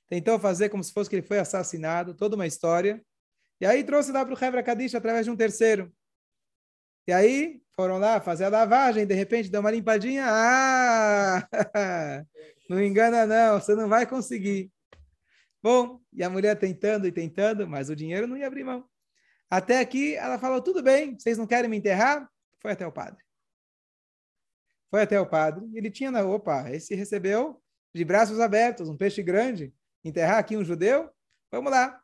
Tentou 0.06 0.38
fazer 0.38 0.68
como 0.68 0.84
se 0.84 0.92
fosse 0.92 1.08
que 1.08 1.16
ele 1.16 1.26
foi 1.26 1.38
assassinado, 1.38 2.14
toda 2.14 2.36
uma 2.36 2.46
história. 2.46 3.02
E 3.60 3.66
aí 3.66 3.84
trouxe 3.84 4.12
lá 4.12 4.24
para 4.24 4.34
o 4.34 4.44
Hebra 4.44 4.62
Kadish 4.62 4.94
através 4.94 5.24
de 5.24 5.30
um 5.30 5.36
terceiro. 5.36 5.92
E 7.06 7.12
aí 7.12 7.60
foram 7.76 7.98
lá 7.98 8.20
fazer 8.20 8.44
a 8.44 8.48
lavagem, 8.48 9.06
de 9.06 9.14
repente 9.14 9.50
deu 9.50 9.60
uma 9.60 9.70
limpadinha. 9.70 10.24
Ah! 10.26 11.48
Não 12.68 12.82
engana 12.82 13.26
não, 13.26 13.60
você 13.60 13.74
não 13.74 13.90
vai 13.90 14.06
conseguir. 14.06 14.72
Bom, 15.62 16.00
e 16.12 16.24
a 16.24 16.30
mulher 16.30 16.58
tentando 16.58 17.06
e 17.06 17.12
tentando, 17.12 17.68
mas 17.68 17.90
o 17.90 17.96
dinheiro 17.96 18.26
não 18.26 18.38
ia 18.38 18.46
abrir 18.46 18.64
mão. 18.64 18.88
Até 19.50 19.80
aqui 19.80 20.14
ela 20.14 20.38
falou: 20.38 20.62
tudo 20.62 20.82
bem, 20.82 21.18
vocês 21.18 21.36
não 21.36 21.46
querem 21.46 21.68
me 21.68 21.76
enterrar? 21.76 22.28
Foi 22.60 22.72
até 22.72 22.86
o 22.86 22.92
padre. 22.92 23.22
Foi 24.90 25.02
até 25.02 25.20
o 25.20 25.26
padre. 25.26 25.64
Ele 25.74 25.90
tinha 25.90 26.10
na. 26.10 26.24
Opa, 26.24 26.70
esse 26.70 26.94
recebeu 26.94 27.62
de 27.94 28.04
braços 28.04 28.40
abertos, 28.40 28.88
um 28.88 28.96
peixe 28.96 29.22
grande. 29.22 29.74
Enterrar 30.04 30.38
aqui 30.38 30.56
um 30.56 30.64
judeu? 30.64 31.10
Vamos 31.50 31.70
lá. 31.70 32.03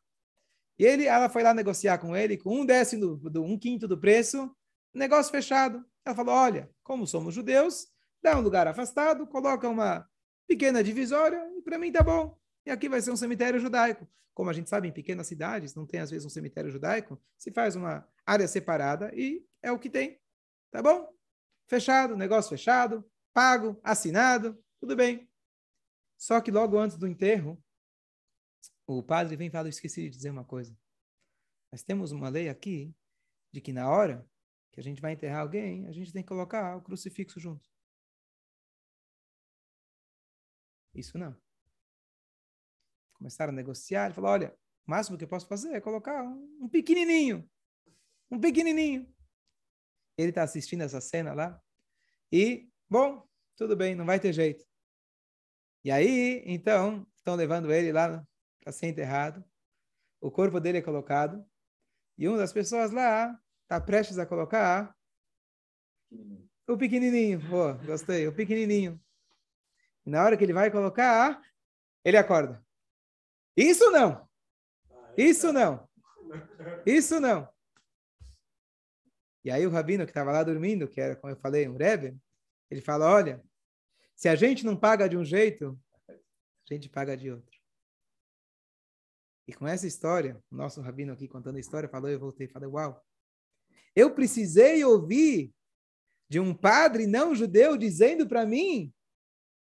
E 0.80 0.84
ele, 0.86 1.04
ela 1.04 1.28
foi 1.28 1.42
lá 1.42 1.52
negociar 1.52 1.98
com 1.98 2.16
ele, 2.16 2.38
com 2.38 2.62
um 2.62 2.64
décimo, 2.64 3.18
do, 3.18 3.44
um 3.44 3.58
quinto 3.58 3.86
do 3.86 3.98
preço, 3.98 4.50
negócio 4.94 5.30
fechado. 5.30 5.84
Ela 6.06 6.16
falou: 6.16 6.34
olha, 6.34 6.70
como 6.82 7.06
somos 7.06 7.34
judeus, 7.34 7.86
dá 8.22 8.34
um 8.38 8.40
lugar 8.40 8.66
afastado, 8.66 9.26
coloca 9.26 9.68
uma 9.68 10.08
pequena 10.48 10.82
divisória, 10.82 11.38
e 11.54 11.60
para 11.60 11.78
mim 11.78 11.92
tá 11.92 12.02
bom. 12.02 12.34
E 12.64 12.70
aqui 12.70 12.88
vai 12.88 13.02
ser 13.02 13.10
um 13.10 13.16
cemitério 13.16 13.60
judaico. 13.60 14.08
Como 14.32 14.48
a 14.48 14.54
gente 14.54 14.70
sabe, 14.70 14.88
em 14.88 14.92
pequenas 14.92 15.26
cidades, 15.26 15.74
não 15.74 15.84
tem 15.84 16.00
às 16.00 16.10
vezes 16.10 16.24
um 16.24 16.30
cemitério 16.30 16.70
judaico, 16.70 17.20
se 17.36 17.52
faz 17.52 17.76
uma 17.76 18.08
área 18.24 18.48
separada 18.48 19.12
e 19.14 19.44
é 19.62 19.70
o 19.70 19.78
que 19.78 19.90
tem. 19.90 20.18
Tá 20.70 20.82
bom? 20.82 21.12
Fechado, 21.68 22.16
negócio 22.16 22.48
fechado, 22.48 23.04
pago, 23.34 23.78
assinado, 23.84 24.58
tudo 24.80 24.96
bem. 24.96 25.28
Só 26.16 26.40
que 26.40 26.50
logo 26.50 26.78
antes 26.78 26.96
do 26.96 27.06
enterro, 27.06 27.62
o 28.98 29.02
padre 29.02 29.36
vem 29.36 29.48
e 29.48 29.50
fala: 29.50 29.68
esqueci 29.68 30.02
de 30.02 30.10
dizer 30.10 30.30
uma 30.30 30.44
coisa. 30.44 30.76
Nós 31.72 31.82
temos 31.82 32.12
uma 32.12 32.28
lei 32.28 32.48
aqui 32.48 32.94
de 33.52 33.60
que 33.60 33.72
na 33.72 33.88
hora 33.88 34.28
que 34.72 34.80
a 34.80 34.82
gente 34.82 35.00
vai 35.00 35.12
enterrar 35.12 35.40
alguém, 35.40 35.86
a 35.86 35.92
gente 35.92 36.12
tem 36.12 36.22
que 36.22 36.28
colocar 36.28 36.76
o 36.76 36.82
crucifixo 36.82 37.38
junto. 37.38 37.68
Isso 40.94 41.16
não. 41.18 41.36
Começaram 43.14 43.52
a 43.52 43.56
negociar, 43.56 44.06
ele 44.06 44.14
falou, 44.14 44.30
olha, 44.30 44.56
o 44.86 44.90
máximo 44.90 45.16
que 45.16 45.24
eu 45.24 45.28
posso 45.28 45.46
fazer 45.46 45.72
é 45.72 45.80
colocar 45.80 46.22
um 46.22 46.68
pequenininho. 46.68 47.48
Um 48.30 48.40
pequenininho. 48.40 49.12
Ele 50.16 50.30
está 50.30 50.42
assistindo 50.42 50.82
essa 50.82 51.00
cena 51.00 51.32
lá. 51.32 51.62
E, 52.32 52.68
bom, 52.88 53.26
tudo 53.56 53.76
bem, 53.76 53.94
não 53.94 54.06
vai 54.06 54.18
ter 54.18 54.32
jeito. 54.32 54.64
E 55.84 55.90
aí, 55.90 56.42
então, 56.46 57.06
estão 57.18 57.34
levando 57.34 57.72
ele 57.72 57.92
lá 57.92 58.26
para 58.60 58.72
ser 58.72 58.86
enterrado. 58.86 59.44
O 60.20 60.30
corpo 60.30 60.60
dele 60.60 60.78
é 60.78 60.82
colocado. 60.82 61.44
E 62.16 62.28
uma 62.28 62.38
das 62.38 62.52
pessoas 62.52 62.90
lá 62.90 63.38
está 63.62 63.80
prestes 63.80 64.18
a 64.18 64.26
colocar 64.26 64.94
o 66.68 66.76
pequenininho. 66.76 67.40
Oh, 67.52 67.74
gostei, 67.86 68.26
o 68.26 68.34
pequenininho. 68.34 69.00
E 70.04 70.10
na 70.10 70.22
hora 70.22 70.36
que 70.36 70.44
ele 70.44 70.52
vai 70.52 70.70
colocar, 70.70 71.40
ele 72.04 72.16
acorda. 72.16 72.64
Isso 73.56 73.90
não. 73.90 74.28
Isso 75.16 75.52
não. 75.52 75.88
Isso 76.86 77.20
não. 77.20 77.48
E 79.44 79.50
aí 79.50 79.66
o 79.66 79.70
rabino 79.70 80.04
que 80.04 80.10
estava 80.10 80.32
lá 80.32 80.42
dormindo, 80.42 80.86
que 80.86 81.00
era, 81.00 81.16
como 81.16 81.32
eu 81.32 81.36
falei, 81.36 81.66
um 81.66 81.76
Rebbe, 81.76 82.16
ele 82.70 82.80
fala, 82.80 83.10
olha, 83.10 83.42
se 84.14 84.28
a 84.28 84.34
gente 84.34 84.64
não 84.64 84.76
paga 84.76 85.08
de 85.08 85.16
um 85.16 85.24
jeito, 85.24 85.78
a 86.08 86.74
gente 86.74 86.88
paga 86.88 87.16
de 87.16 87.30
outro. 87.30 87.59
E 89.50 89.52
com 89.52 89.66
essa 89.66 89.84
história, 89.84 90.40
o 90.48 90.54
nosso 90.54 90.80
rabino 90.80 91.12
aqui 91.12 91.26
contando 91.26 91.56
a 91.56 91.60
história, 91.60 91.88
falou, 91.88 92.08
eu 92.08 92.20
voltei 92.20 92.46
falei, 92.46 92.68
uau, 92.68 93.04
eu 93.96 94.14
precisei 94.14 94.84
ouvir 94.84 95.52
de 96.28 96.38
um 96.38 96.54
padre 96.54 97.04
não 97.04 97.34
judeu 97.34 97.76
dizendo 97.76 98.28
para 98.28 98.46
mim 98.46 98.94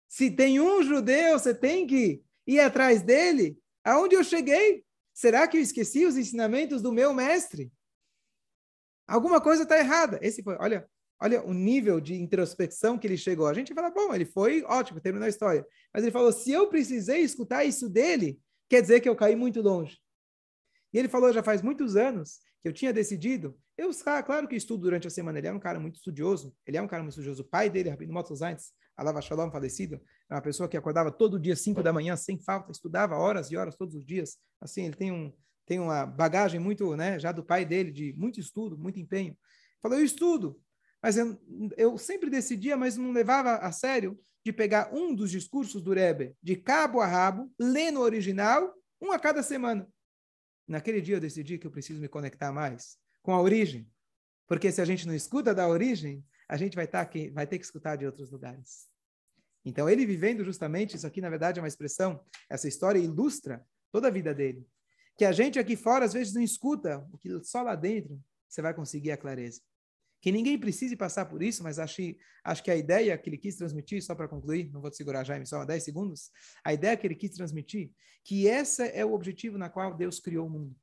se 0.08 0.32
tem 0.32 0.58
um 0.58 0.82
judeu, 0.82 1.38
você 1.38 1.54
tem 1.54 1.86
que 1.86 2.20
ir 2.44 2.58
atrás 2.58 3.02
dele. 3.02 3.56
Aonde 3.84 4.16
eu 4.16 4.24
cheguei? 4.24 4.84
Será 5.14 5.46
que 5.46 5.56
eu 5.56 5.60
esqueci 5.60 6.04
os 6.04 6.16
ensinamentos 6.16 6.82
do 6.82 6.90
meu 6.90 7.14
mestre? 7.14 7.70
Alguma 9.06 9.40
coisa 9.40 9.62
está 9.62 9.78
errada. 9.78 10.18
Esse 10.20 10.42
foi, 10.42 10.56
olha, 10.58 10.90
olha 11.20 11.40
o 11.46 11.54
nível 11.54 12.00
de 12.00 12.16
introspecção 12.16 12.98
que 12.98 13.06
ele 13.06 13.16
chegou. 13.16 13.46
A 13.46 13.54
gente 13.54 13.72
fala, 13.72 13.90
bom, 13.90 14.12
ele 14.12 14.24
foi 14.24 14.64
ótimo, 14.64 15.00
terminou 15.00 15.26
a 15.26 15.30
história. 15.30 15.64
Mas 15.94 16.02
ele 16.02 16.10
falou, 16.10 16.32
se 16.32 16.50
eu 16.50 16.68
precisei 16.68 17.20
escutar 17.20 17.64
isso 17.64 17.88
dele, 17.88 18.40
quer 18.68 18.82
dizer 18.82 19.00
que 19.00 19.08
eu 19.08 19.16
caí 19.16 19.34
muito 19.34 19.60
longe. 19.60 19.98
E 20.92 20.98
ele 20.98 21.08
falou, 21.08 21.32
já 21.32 21.42
faz 21.42 21.62
muitos 21.62 21.96
anos 21.96 22.38
que 22.62 22.68
eu 22.68 22.72
tinha 22.72 22.92
decidido, 22.92 23.58
eu, 23.76 23.90
claro 24.24 24.48
que 24.48 24.56
estudo 24.56 24.82
durante 24.82 25.06
a 25.06 25.10
semana, 25.10 25.38
ele 25.38 25.46
é 25.46 25.52
um 25.52 25.60
cara 25.60 25.78
muito 25.78 25.94
estudioso, 25.96 26.52
ele 26.66 26.76
é 26.76 26.82
um 26.82 26.88
cara 26.88 27.02
muito 27.02 27.12
estudioso. 27.12 27.42
O 27.42 27.44
pai 27.44 27.70
dele, 27.70 27.90
Rabino 27.90 28.12
Motos 28.12 28.40
Zaintz, 28.40 28.72
Alava 28.96 29.22
Shalom, 29.22 29.50
falecido, 29.52 30.00
era 30.28 30.36
uma 30.36 30.42
pessoa 30.42 30.68
que 30.68 30.76
acordava 30.76 31.12
todo 31.12 31.38
dia, 31.38 31.54
5 31.54 31.82
da 31.82 31.92
manhã, 31.92 32.16
sem 32.16 32.40
falta, 32.40 32.72
estudava 32.72 33.16
horas 33.16 33.52
e 33.52 33.56
horas 33.56 33.76
todos 33.76 33.94
os 33.94 34.04
dias. 34.04 34.36
Assim, 34.60 34.86
ele 34.86 34.96
tem, 34.96 35.12
um, 35.12 35.32
tem 35.64 35.78
uma 35.78 36.04
bagagem 36.04 36.58
muito, 36.58 36.96
né, 36.96 37.20
já 37.20 37.30
do 37.30 37.44
pai 37.44 37.64
dele, 37.64 37.92
de 37.92 38.12
muito 38.14 38.40
estudo, 38.40 38.76
muito 38.76 38.98
empenho. 38.98 39.38
Falou, 39.80 39.96
eu 39.96 40.04
estudo, 40.04 40.60
mas 41.00 41.16
eu, 41.16 41.38
eu 41.76 41.96
sempre 41.96 42.28
decidia, 42.28 42.76
mas 42.76 42.96
não 42.96 43.12
levava 43.12 43.58
a 43.58 43.70
sério, 43.70 44.18
de 44.48 44.52
pegar 44.54 44.94
um 44.94 45.14
dos 45.14 45.30
discursos 45.30 45.82
do 45.82 45.92
Rebbe, 45.92 46.34
de 46.42 46.56
cabo 46.56 47.00
a 47.00 47.06
rabo, 47.06 47.52
ler 47.58 47.90
no 47.90 48.00
original, 48.00 48.74
um 48.98 49.12
a 49.12 49.18
cada 49.18 49.42
semana. 49.42 49.86
Naquele 50.66 51.02
dia 51.02 51.16
eu 51.16 51.20
decidi 51.20 51.58
que 51.58 51.66
eu 51.66 51.70
preciso 51.70 52.00
me 52.00 52.08
conectar 52.08 52.50
mais 52.50 52.96
com 53.22 53.32
a 53.32 53.42
origem. 53.42 53.86
Porque 54.46 54.72
se 54.72 54.80
a 54.80 54.86
gente 54.86 55.06
não 55.06 55.14
escuta 55.14 55.54
da 55.54 55.68
origem, 55.68 56.24
a 56.48 56.56
gente 56.56 56.74
vai, 56.74 56.86
tá 56.86 57.02
aqui, 57.02 57.28
vai 57.28 57.46
ter 57.46 57.58
que 57.58 57.64
escutar 57.66 57.96
de 57.96 58.06
outros 58.06 58.30
lugares. 58.30 58.88
Então, 59.66 59.86
ele 59.86 60.06
vivendo 60.06 60.42
justamente, 60.42 60.96
isso 60.96 61.06
aqui 61.06 61.20
na 61.20 61.28
verdade 61.28 61.58
é 61.58 61.62
uma 61.62 61.68
expressão, 61.68 62.24
essa 62.48 62.66
história 62.66 62.98
ilustra 62.98 63.62
toda 63.92 64.08
a 64.08 64.10
vida 64.10 64.32
dele. 64.32 64.66
Que 65.14 65.26
a 65.26 65.32
gente 65.32 65.58
aqui 65.58 65.76
fora 65.76 66.06
às 66.06 66.14
vezes 66.14 66.32
não 66.32 66.40
escuta, 66.40 67.06
o 67.12 67.18
que 67.18 67.28
só 67.44 67.60
lá 67.60 67.74
dentro 67.74 68.18
você 68.48 68.62
vai 68.62 68.72
conseguir 68.72 69.10
a 69.10 69.16
clareza. 69.18 69.60
Que 70.20 70.32
ninguém 70.32 70.58
precise 70.58 70.96
passar 70.96 71.26
por 71.26 71.42
isso, 71.42 71.62
mas 71.62 71.78
acho, 71.78 72.02
acho 72.42 72.62
que 72.62 72.70
a 72.70 72.76
ideia 72.76 73.16
que 73.16 73.30
ele 73.30 73.38
quis 73.38 73.56
transmitir, 73.56 74.02
só 74.02 74.14
para 74.14 74.28
concluir, 74.28 74.70
não 74.72 74.80
vou 74.80 74.90
te 74.90 74.96
segurar 74.96 75.24
já, 75.24 75.42
só 75.44 75.64
10 75.64 75.82
segundos, 75.82 76.30
a 76.64 76.72
ideia 76.72 76.96
que 76.96 77.06
ele 77.06 77.14
quis 77.14 77.30
transmitir, 77.30 77.92
que 78.24 78.46
esse 78.46 78.82
é 78.88 79.04
o 79.04 79.12
objetivo 79.12 79.56
na 79.56 79.70
qual 79.70 79.94
Deus 79.94 80.18
criou 80.18 80.46
o 80.46 80.50
mundo. 80.50 80.76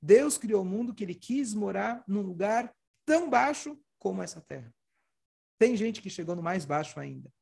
Deus 0.00 0.36
criou 0.36 0.62
o 0.62 0.64
mundo 0.64 0.94
que 0.94 1.04
ele 1.04 1.14
quis 1.14 1.54
morar 1.54 2.02
num 2.08 2.22
lugar 2.22 2.74
tão 3.04 3.30
baixo 3.30 3.78
como 3.98 4.22
essa 4.22 4.40
terra. 4.40 4.74
Tem 5.58 5.76
gente 5.76 6.02
que 6.02 6.10
chegou 6.10 6.34
no 6.34 6.42
mais 6.42 6.64
baixo 6.64 6.98
ainda. 6.98 7.32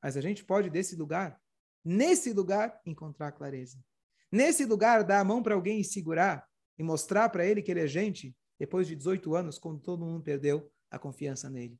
Mas 0.00 0.16
a 0.16 0.20
gente 0.20 0.44
pode, 0.44 0.70
desse 0.70 0.94
lugar, 0.94 1.40
nesse 1.84 2.32
lugar, 2.32 2.80
encontrar 2.86 3.32
clareza. 3.32 3.82
Nesse 4.30 4.64
lugar, 4.64 5.02
dar 5.02 5.20
a 5.20 5.24
mão 5.24 5.42
para 5.42 5.54
alguém 5.54 5.80
e 5.80 5.84
segurar 5.84 6.46
e 6.78 6.82
mostrar 6.82 7.28
para 7.30 7.44
ele 7.44 7.62
que 7.62 7.70
ele 7.70 7.80
é 7.80 7.86
gente, 7.86 8.36
depois 8.58 8.86
de 8.86 8.94
18 8.94 9.34
anos, 9.34 9.58
quando 9.58 9.80
todo 9.80 10.04
mundo 10.04 10.22
perdeu 10.22 10.70
a 10.94 10.98
confiança 10.98 11.50
nele. 11.50 11.78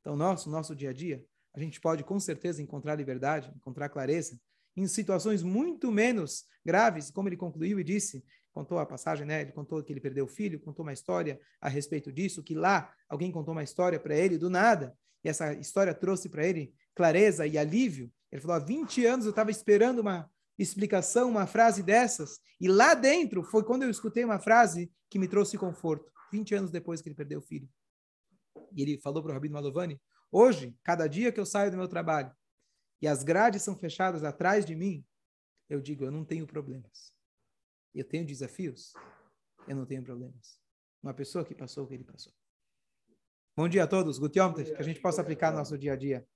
Então, 0.00 0.16
nosso, 0.16 0.50
nosso 0.50 0.74
dia 0.74 0.90
a 0.90 0.92
dia, 0.92 1.24
a 1.54 1.60
gente 1.60 1.80
pode 1.80 2.04
com 2.04 2.18
certeza 2.20 2.62
encontrar 2.62 2.94
liberdade, 2.94 3.52
encontrar 3.56 3.88
clareza 3.88 4.38
em 4.76 4.86
situações 4.86 5.42
muito 5.42 5.90
menos 5.90 6.44
graves, 6.64 7.10
como 7.10 7.28
ele 7.28 7.36
concluiu 7.36 7.80
e 7.80 7.84
disse, 7.84 8.22
contou 8.52 8.78
a 8.78 8.86
passagem, 8.86 9.26
né? 9.26 9.42
Ele 9.42 9.52
contou 9.52 9.82
que 9.82 9.92
ele 9.92 10.00
perdeu 10.00 10.26
o 10.26 10.28
filho, 10.28 10.60
contou 10.60 10.84
uma 10.84 10.92
história 10.92 11.40
a 11.60 11.68
respeito 11.68 12.12
disso, 12.12 12.42
que 12.42 12.54
lá 12.54 12.92
alguém 13.08 13.30
contou 13.32 13.52
uma 13.52 13.62
história 13.62 13.98
para 13.98 14.16
ele 14.16 14.36
do 14.36 14.50
nada, 14.50 14.96
e 15.24 15.28
essa 15.28 15.54
história 15.54 15.94
trouxe 15.94 16.28
para 16.28 16.46
ele 16.46 16.74
clareza 16.94 17.46
e 17.46 17.56
alívio. 17.56 18.12
Ele 18.30 18.40
falou: 18.40 18.56
há 18.56 18.60
20 18.60 19.04
anos 19.06 19.24
eu 19.24 19.30
estava 19.30 19.50
esperando 19.50 20.00
uma 20.00 20.30
explicação, 20.58 21.28
uma 21.28 21.46
frase 21.46 21.82
dessas, 21.82 22.38
e 22.60 22.68
lá 22.68 22.94
dentro 22.94 23.42
foi 23.42 23.62
quando 23.62 23.82
eu 23.82 23.90
escutei 23.90 24.24
uma 24.24 24.38
frase 24.38 24.90
que 25.10 25.18
me 25.18 25.28
trouxe 25.28 25.58
conforto, 25.58 26.10
20 26.32 26.54
anos 26.54 26.70
depois 26.70 27.00
que 27.00 27.08
ele 27.08 27.14
perdeu 27.16 27.38
o 27.38 27.42
filho. 27.42 27.68
E 28.72 28.82
ele 28.82 29.00
falou 29.00 29.22
para 29.22 29.30
o 29.30 29.34
Rabino 29.34 29.54
Malovani: 29.54 30.00
hoje, 30.30 30.76
cada 30.82 31.06
dia 31.06 31.32
que 31.32 31.40
eu 31.40 31.46
saio 31.46 31.70
do 31.70 31.76
meu 31.76 31.88
trabalho 31.88 32.34
e 33.00 33.06
as 33.06 33.22
grades 33.22 33.62
são 33.62 33.76
fechadas 33.76 34.24
atrás 34.24 34.64
de 34.64 34.74
mim, 34.74 35.04
eu 35.68 35.80
digo: 35.80 36.04
eu 36.04 36.10
não 36.10 36.24
tenho 36.24 36.46
problemas. 36.46 37.14
Eu 37.94 38.04
tenho 38.04 38.26
desafios, 38.26 38.92
eu 39.66 39.74
não 39.74 39.86
tenho 39.86 40.02
problemas. 40.02 40.60
Uma 41.02 41.14
pessoa 41.14 41.44
que 41.44 41.54
passou 41.54 41.84
o 41.84 41.88
que 41.88 41.94
ele 41.94 42.04
passou. 42.04 42.32
Bom 43.56 43.68
dia 43.68 43.84
a 43.84 43.86
todos, 43.86 44.18
Gutiomtes, 44.18 44.68
que 44.68 44.74
a 44.74 44.82
gente 44.82 45.00
possa 45.00 45.22
aplicar 45.22 45.50
no 45.50 45.56
nosso 45.56 45.78
dia 45.78 45.94
a 45.94 45.96
dia. 45.96 46.26